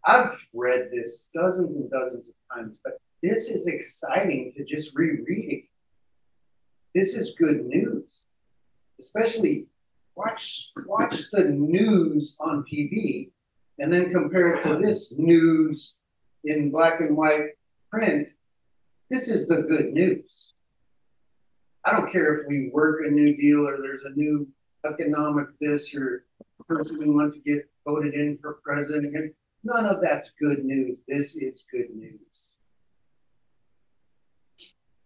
I've 0.04 0.38
read 0.52 0.90
this 0.92 1.26
dozens 1.34 1.76
and 1.76 1.90
dozens 1.90 2.28
of 2.30 2.34
times, 2.52 2.78
but 2.82 3.00
this 3.22 3.48
is 3.48 3.66
exciting 3.66 4.52
to 4.56 4.64
just 4.64 4.94
reread. 4.94 5.68
This 6.94 7.14
is 7.14 7.34
good 7.38 7.66
news, 7.66 8.04
especially 8.98 9.66
watch 10.20 10.70
watch 10.86 11.22
the 11.32 11.44
news 11.44 12.36
on 12.40 12.64
TV 12.70 13.30
and 13.78 13.92
then 13.92 14.12
compare 14.12 14.52
it 14.54 14.62
to 14.64 14.76
this 14.76 15.12
news 15.16 15.94
in 16.44 16.70
black 16.70 17.00
and 17.00 17.16
white 17.16 17.50
print. 17.90 18.28
This 19.08 19.28
is 19.28 19.46
the 19.46 19.62
good 19.62 19.92
news. 19.92 20.52
I 21.84 21.92
don't 21.92 22.12
care 22.12 22.38
if 22.38 22.46
we 22.46 22.70
work 22.72 23.00
a 23.06 23.10
new 23.10 23.36
deal 23.36 23.66
or 23.66 23.78
there's 23.78 24.04
a 24.04 24.10
new 24.10 24.46
economic 24.84 25.46
this 25.60 25.94
or 25.94 26.24
person 26.68 26.98
we 26.98 27.10
want 27.10 27.34
to 27.34 27.40
get 27.40 27.68
voted 27.86 28.14
in 28.14 28.38
for 28.40 28.60
president. 28.62 29.34
None 29.64 29.86
of 29.86 30.00
that's 30.02 30.30
good 30.40 30.64
news. 30.64 31.00
This 31.08 31.36
is 31.36 31.64
good 31.72 31.90
news. 31.94 32.20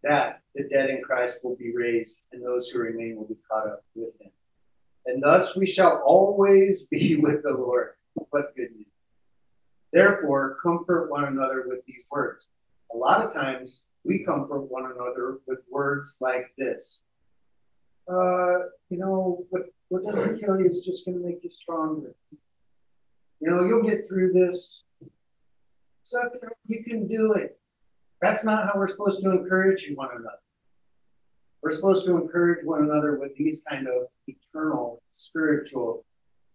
That 0.03 0.42
the 0.55 0.64
dead 0.64 0.90
in 0.90 1.00
Christ 1.03 1.38
will 1.42 1.57
be 1.57 1.74
raised, 1.74 2.18
and 2.33 2.44
those 2.44 2.68
who 2.68 2.79
remain 2.79 3.16
will 3.16 3.27
be 3.27 3.38
caught 3.50 3.66
up 3.66 3.83
with 3.94 4.20
him. 4.20 4.31
And 5.06 5.22
thus 5.22 5.56
we 5.56 5.66
shall 5.66 6.02
always 6.04 6.84
be 6.84 7.16
with 7.22 7.42
the 7.42 7.52
Lord. 7.52 7.90
What 8.30 8.56
good 8.56 8.70
news. 8.74 8.86
Therefore, 9.92 10.56
comfort 10.62 11.10
one 11.10 11.24
another 11.24 11.64
with 11.66 11.84
these 11.86 12.02
words. 12.10 12.48
A 12.92 12.96
lot 12.96 13.20
of 13.24 13.32
times 13.32 13.82
we 14.04 14.24
comfort 14.24 14.62
one 14.70 14.84
another 14.84 15.38
with 15.46 15.60
words 15.70 16.16
like 16.20 16.52
this. 16.58 17.00
Uh, 18.08 18.66
you 18.90 18.98
know, 18.98 19.44
what, 19.50 19.62
what 19.88 20.04
doesn't 20.04 20.40
kill 20.40 20.60
you 20.60 20.68
is 20.68 20.80
just 20.80 21.04
going 21.04 21.18
to 21.18 21.24
make 21.24 21.42
you 21.42 21.50
stronger. 21.50 22.14
You 23.40 23.50
know, 23.50 23.64
you'll 23.64 23.82
get 23.82 24.08
through 24.08 24.32
this. 24.32 24.82
So 26.02 26.18
you 26.66 26.85
can 26.85 27.06
do 27.06 27.33
it. 27.33 27.58
That's 28.20 28.44
not 28.44 28.66
how 28.66 28.72
we're 28.76 28.88
supposed 28.88 29.22
to 29.22 29.31
encourage 29.31 29.90
one 29.94 30.10
another. 30.10 30.38
We're 31.62 31.72
supposed 31.72 32.04
to 32.06 32.16
encourage 32.16 32.64
one 32.64 32.83
another 32.83 33.18
with 33.18 33.35
these 33.37 33.62
kind 33.68 33.87
of 33.87 34.08
eternal, 34.55 35.02
spiritual, 35.15 36.05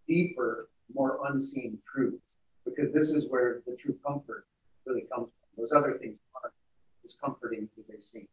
deeper, 0.08 0.68
more 0.94 1.20
unseen 1.28 1.78
truths, 1.92 2.22
because 2.64 2.92
this 2.92 3.10
is 3.10 3.26
where 3.28 3.60
the 3.66 3.76
true 3.76 3.96
comfort 4.06 4.46
really 4.86 5.02
comes 5.12 5.28
from. 5.28 5.62
Those 5.62 5.70
other 5.76 5.98
things 5.98 6.16
aren't 6.34 6.54
as 7.04 7.16
comforting 7.22 7.68
as 7.78 7.84
they 7.86 8.00
seem. 8.00 8.26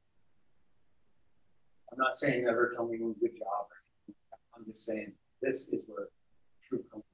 I'm 1.92 1.98
not 1.98 2.16
saying 2.16 2.46
never 2.46 2.74
tell 2.76 2.88
me 2.88 2.98
good 2.98 3.38
job. 3.38 3.68
I'm 4.56 4.66
just 4.66 4.86
saying 4.86 5.12
this 5.42 5.68
is 5.72 5.82
where 5.88 6.08
true 6.68 6.84
comfort. 6.92 7.06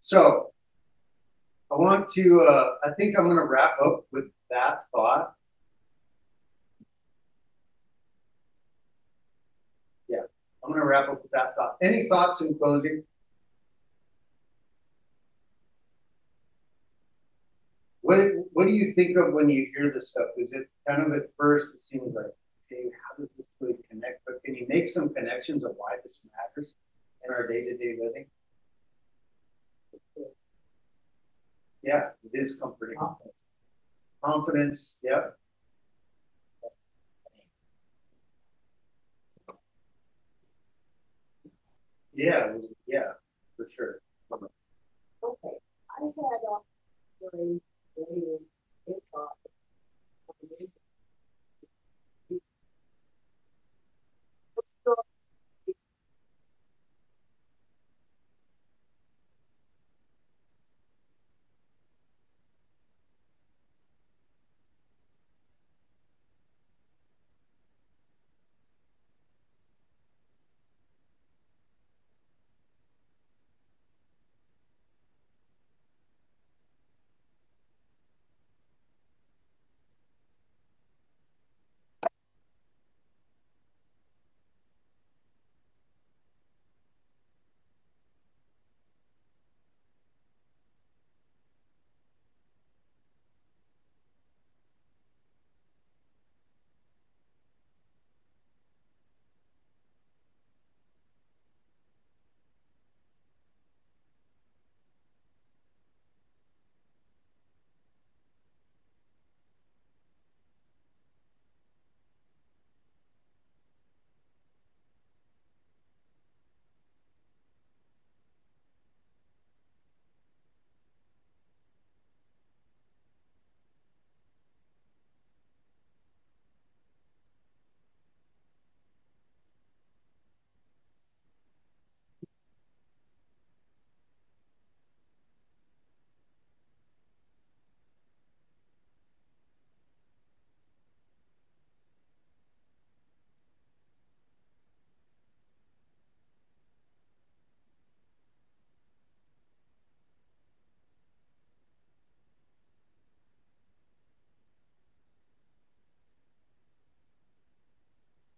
So 0.00 0.50
I 1.70 1.76
want 1.76 2.10
to, 2.12 2.46
uh, 2.48 2.74
I 2.84 2.92
think 2.94 3.16
I'm 3.16 3.24
going 3.24 3.36
to 3.36 3.46
wrap 3.46 3.76
up 3.84 4.04
with 4.12 4.24
that 4.50 4.84
thought. 4.94 5.34
Yeah, 10.08 10.18
I'm 10.64 10.70
going 10.70 10.80
to 10.80 10.86
wrap 10.86 11.08
up 11.08 11.22
with 11.22 11.32
that 11.32 11.54
thought. 11.56 11.76
Any 11.82 12.08
thoughts 12.08 12.40
in 12.40 12.56
closing? 12.56 13.02
What, 18.02 18.18
what 18.52 18.64
do 18.64 18.72
you 18.72 18.94
think 18.94 19.16
of 19.16 19.32
when 19.32 19.48
you 19.48 19.68
hear 19.76 19.92
this 19.92 20.10
stuff? 20.10 20.28
Is 20.36 20.52
it 20.52 20.68
kind 20.88 21.02
of 21.02 21.12
at 21.12 21.30
first, 21.38 21.68
it 21.74 21.82
seems 21.82 22.14
like 22.14 22.26
okay, 22.72 22.84
how 23.08 23.22
does 23.22 23.28
this 23.36 23.46
really 23.60 23.78
connect? 23.90 24.22
But 24.26 24.42
can 24.44 24.54
you 24.56 24.66
make 24.68 24.88
some 24.88 25.12
connections 25.14 25.64
of 25.64 25.72
why 25.76 25.96
this 26.02 26.20
matters 26.32 26.74
in 27.24 27.32
our 27.32 27.46
day 27.46 27.64
to 27.64 27.76
day 27.76 27.96
living? 28.02 28.26
Yeah, 31.82 32.10
it 32.24 32.38
is 32.38 32.56
comforting. 32.60 32.98
Confidence. 32.98 33.34
Confidence, 34.24 34.94
Yeah, 42.14 42.52
yeah, 42.86 43.12
for 43.56 43.66
sure. 43.74 44.00
Okay, 44.32 45.56
I 45.90 46.02
had 46.02 46.12
a 46.12 46.58
very, 47.20 47.60
very 47.96 48.38
big 48.86 48.96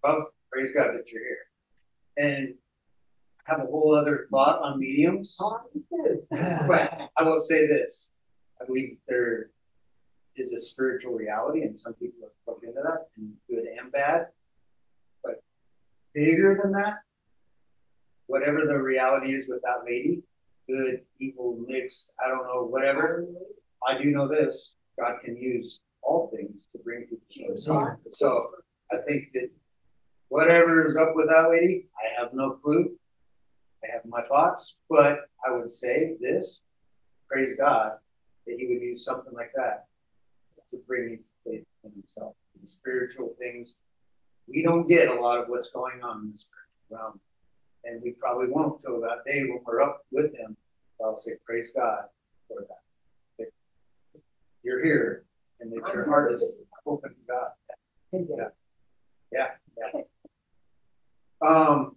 Well, 0.05 0.29
praise 0.53 0.71
God 0.77 0.91
that 0.95 1.11
you're 1.11 1.23
here. 1.23 1.39
And 2.19 2.55
I 3.49 3.53
have 3.53 3.61
a 3.61 3.71
whole 3.71 3.95
other 3.95 4.27
thought 4.31 4.61
on 4.61 4.79
mediums, 4.79 5.35
Oh, 5.41 5.61
but 6.31 7.09
I 7.17 7.23
will 7.23 7.41
say 7.41 7.67
this. 7.67 8.09
I 8.61 8.67
believe 8.67 8.99
there 9.09 9.49
is 10.37 10.53
a 10.53 10.61
spiritual 10.61 11.15
reality 11.15 11.63
and 11.63 11.79
some 11.81 11.95
people 11.95 12.19
have 12.23 12.33
plugged 12.45 12.65
into 12.65 12.83
that 12.83 13.07
and 13.17 13.33
good 13.49 13.65
and 13.65 13.91
bad. 13.91 14.27
But 15.23 15.43
bigger 16.13 16.59
than 16.63 16.73
that, 16.73 16.99
whatever 18.27 18.67
the 18.67 18.79
reality 18.79 19.33
is 19.33 19.49
with 19.49 19.63
that 19.63 19.87
lady, 19.87 20.23
good, 20.69 21.01
evil, 21.19 21.65
mixed, 21.67 22.11
I 22.23 22.29
don't 22.29 22.47
know, 22.47 22.67
whatever. 22.67 23.25
I 23.87 24.03
do 24.03 24.11
know 24.11 24.29
this, 24.29 24.73
God 25.01 25.15
can 25.25 25.39
use 25.39 25.81
all 26.03 26.31
things 26.37 26.65
to 26.73 26.83
bring 26.83 27.07
people 27.07 27.25
to 27.31 27.55
the 27.55 27.99
So 28.13 28.51
I 28.93 28.97
think 29.07 29.29
that 29.33 29.49
whatever 30.35 30.89
is 30.89 30.97
up 30.97 31.15
with 31.15 31.29
that 31.29 31.49
lady, 31.49 31.87
I 31.95 32.21
have 32.21 32.35
no 32.35 32.59
clue. 32.61 32.91
I 33.85 33.93
have 33.93 34.05
my 34.05 34.23
thoughts, 34.23 34.75
but 34.91 35.31
I 35.47 35.53
would 35.53 35.71
say 35.71 36.17
this, 36.21 36.59
praise 37.31 37.55
God, 37.57 37.93
that 38.45 38.57
he 38.59 38.67
would 38.67 38.83
use 38.83 39.05
something 39.05 39.33
like 39.33 39.53
that 39.55 39.87
to 40.73 40.79
bring 40.89 41.07
me 41.09 41.17
to 41.19 41.23
faith 41.45 41.65
in 41.85 41.93
himself. 41.93 42.35
The 42.61 42.67
spiritual 42.67 43.37
things, 43.39 43.77
we 44.49 44.65
don't 44.65 44.89
get 44.89 45.07
a 45.07 45.15
lot 45.15 45.39
of 45.39 45.49
what's 45.49 45.71
going 45.71 46.03
on 46.03 46.23
in 46.23 46.33
the 46.33 46.39
spiritual 46.39 46.91
realm. 46.91 47.21
And 47.85 48.03
we 48.03 48.11
probably 48.11 48.49
won't 48.49 48.83
till 48.83 49.01
that 49.03 49.23
day 49.25 49.43
when 49.43 49.61
we're 49.65 49.83
up 49.83 50.05
with 50.11 50.35
him. 50.35 50.57
I'll 51.01 51.21
say, 51.25 51.35
praise 51.47 51.71
God 51.77 52.07
for 52.49 52.63
that. 52.63 52.83
That 53.39 53.51
You're 54.65 54.85
here 54.85 55.27
and 55.61 55.71
that 55.71 55.95
your 55.95 56.07
heart 56.07 56.35
is 56.35 56.45
open 56.87 57.11
to 57.11 57.17
God. 57.29 57.51
Yeah. 58.13 58.49
Yeah, 59.33 59.49
yeah. 59.95 60.01
Um, 61.45 61.97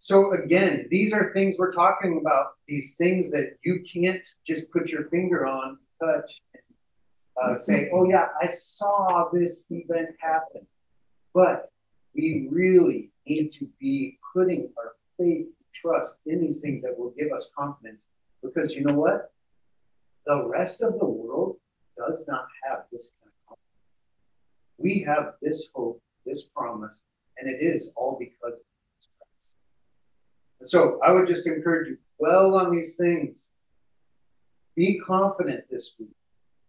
so 0.00 0.32
again, 0.32 0.88
these 0.90 1.12
are 1.12 1.32
things 1.32 1.56
we're 1.58 1.72
talking 1.72 2.18
about, 2.20 2.54
these 2.66 2.94
things 2.96 3.30
that 3.30 3.56
you 3.64 3.84
can't 3.92 4.22
just 4.46 4.70
put 4.70 4.88
your 4.88 5.08
finger 5.10 5.46
on, 5.46 5.78
touch, 6.00 6.40
and 6.54 7.56
uh, 7.56 7.58
say, 7.58 7.88
oh 7.92 8.04
yeah, 8.04 8.28
I 8.40 8.48
saw 8.48 9.28
this 9.32 9.64
event 9.70 10.10
happen. 10.20 10.66
But 11.34 11.70
we 12.14 12.48
really 12.50 13.10
need 13.26 13.52
to 13.58 13.68
be 13.80 14.18
putting 14.34 14.70
our 14.76 14.92
faith, 15.18 15.46
trust 15.72 16.16
in 16.26 16.40
these 16.40 16.60
things 16.60 16.82
that 16.82 16.98
will 16.98 17.14
give 17.16 17.32
us 17.32 17.48
confidence. 17.56 18.06
Because 18.42 18.74
you 18.74 18.84
know 18.84 18.94
what? 18.94 19.32
The 20.26 20.44
rest 20.44 20.82
of 20.82 20.98
the 20.98 21.06
world 21.06 21.56
does 21.96 22.24
not 22.26 22.46
have 22.64 22.84
this 22.90 23.10
kind 23.20 23.32
of 23.32 23.48
confidence. 23.48 23.68
We 24.78 25.04
have 25.06 25.34
this 25.40 25.68
hope, 25.74 26.02
this 26.26 26.42
promise, 26.54 27.02
and 27.38 27.48
it 27.48 27.58
is 27.64 27.90
all 27.96 28.16
because 28.18 28.54
of 28.54 28.60
Christ. 30.58 30.70
So 30.70 31.00
I 31.04 31.12
would 31.12 31.28
just 31.28 31.46
encourage 31.46 31.88
you, 31.88 31.98
dwell 32.18 32.54
on 32.54 32.74
these 32.74 32.94
things. 32.94 33.48
Be 34.76 34.98
confident 35.00 35.64
this 35.70 35.94
week. 35.98 36.14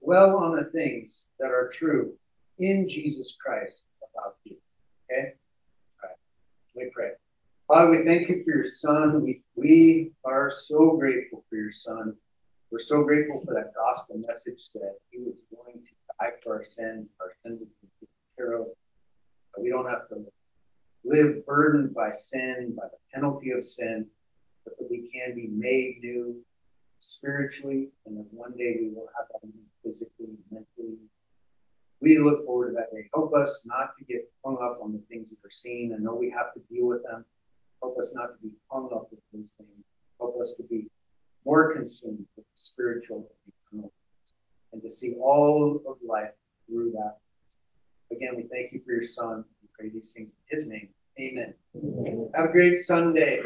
Dwell 0.04 0.38
on 0.38 0.56
the 0.56 0.66
things 0.66 1.26
that 1.40 1.52
are 1.52 1.70
true 1.70 2.14
in 2.60 2.88
Jesus 2.90 3.36
Christ 3.44 3.84
about 4.14 4.36
you. 4.44 4.58
Okay? 5.10 5.34
All 6.04 6.10
right. 6.10 6.18
We 6.76 6.92
pray. 6.94 7.12
Father, 7.68 7.92
we 7.92 8.06
thank 8.06 8.28
you 8.28 8.44
for 8.44 8.52
your 8.52 8.66
son. 8.66 9.24
We, 9.24 9.42
we 9.56 10.12
are 10.26 10.52
so 10.52 10.98
grateful 10.98 11.46
for 11.50 11.56
your 11.56 11.72
son. 11.72 12.16
We're 12.72 12.80
so 12.80 13.04
grateful 13.04 13.42
for 13.46 13.54
that 13.54 13.74
gospel 13.74 14.18
message 14.18 14.60
that 14.74 14.96
he 15.12 15.20
was 15.20 15.36
willing 15.52 15.82
to 15.82 15.92
die 16.20 16.32
for 16.44 16.56
our 16.56 16.66
sins, 16.66 17.10
our 17.22 17.32
sins 17.44 17.60
have 17.60 17.70
been 17.82 17.90
taken 18.00 18.08
care 18.36 18.54
of. 18.60 18.68
We 19.62 19.70
don't 19.70 19.88
have 19.88 20.10
to 20.10 20.26
live 21.04 21.46
burdened 21.46 21.94
by 21.94 22.12
sin, 22.12 22.76
by 22.78 22.88
the 22.88 22.98
penalty 23.14 23.52
of 23.52 23.66
sin, 23.66 24.08
but 24.64 24.78
that 24.78 24.90
we 24.90 25.10
can 25.14 25.36
be 25.36 25.48
made 25.48 26.00
new 26.02 26.42
spiritually, 27.02 27.90
and 28.06 28.18
that 28.18 28.28
one 28.32 28.54
day 28.58 28.78
we 28.80 28.90
will 28.90 29.08
have 29.18 29.28
that 29.42 29.50
physically, 29.84 30.10
and 30.28 30.38
mentally. 30.50 30.98
We 32.02 32.18
look 32.18 32.46
forward 32.46 32.70
to 32.70 32.74
that 32.76 32.92
day. 32.92 33.10
Help 33.14 33.34
us 33.34 33.62
not 33.66 33.92
to 33.98 34.06
get 34.06 34.30
hung 34.44 34.58
up 34.62 34.80
on 34.82 34.94
the 34.94 35.02
things 35.10 35.30
that 35.30 35.38
are 35.46 35.52
seen. 35.52 35.94
I 35.94 36.02
know 36.02 36.16
we 36.16 36.30
have 36.30 36.54
to 36.54 36.60
deal 36.74 36.88
with 36.88 37.04
them. 37.04 37.26
Help 37.82 37.98
us 38.00 38.12
not 38.14 38.28
to 38.28 38.38
be 38.42 38.54
hung 38.72 38.90
up 38.94 39.08
with 39.12 39.20
those 39.34 39.52
things. 39.58 39.86
Help 40.20 40.40
us 40.42 40.54
to 40.58 40.64
be 40.64 40.90
more 41.46 41.74
consumed 41.74 42.26
with 42.36 42.46
the 42.46 42.52
spiritual 42.56 43.18
and 43.18 43.54
eternal 43.68 43.92
and 44.72 44.82
to 44.82 44.92
see 44.92 45.16
all 45.22 45.82
of 45.88 45.98
life 46.06 46.32
through 46.68 46.92
that. 46.92 47.18
Again, 48.12 48.36
we 48.36 48.44
thank 48.44 48.74
you 48.74 48.82
for 48.86 48.94
your 48.94 49.04
son. 49.04 49.44
Pray 49.78 49.90
these 49.90 50.14
things 50.16 50.30
in 50.52 50.58
his 50.58 50.68
name. 50.68 50.90
Amen. 51.20 51.54
Have 52.36 52.50
a 52.50 52.52
great 52.52 52.78
Sunday. 52.78 53.42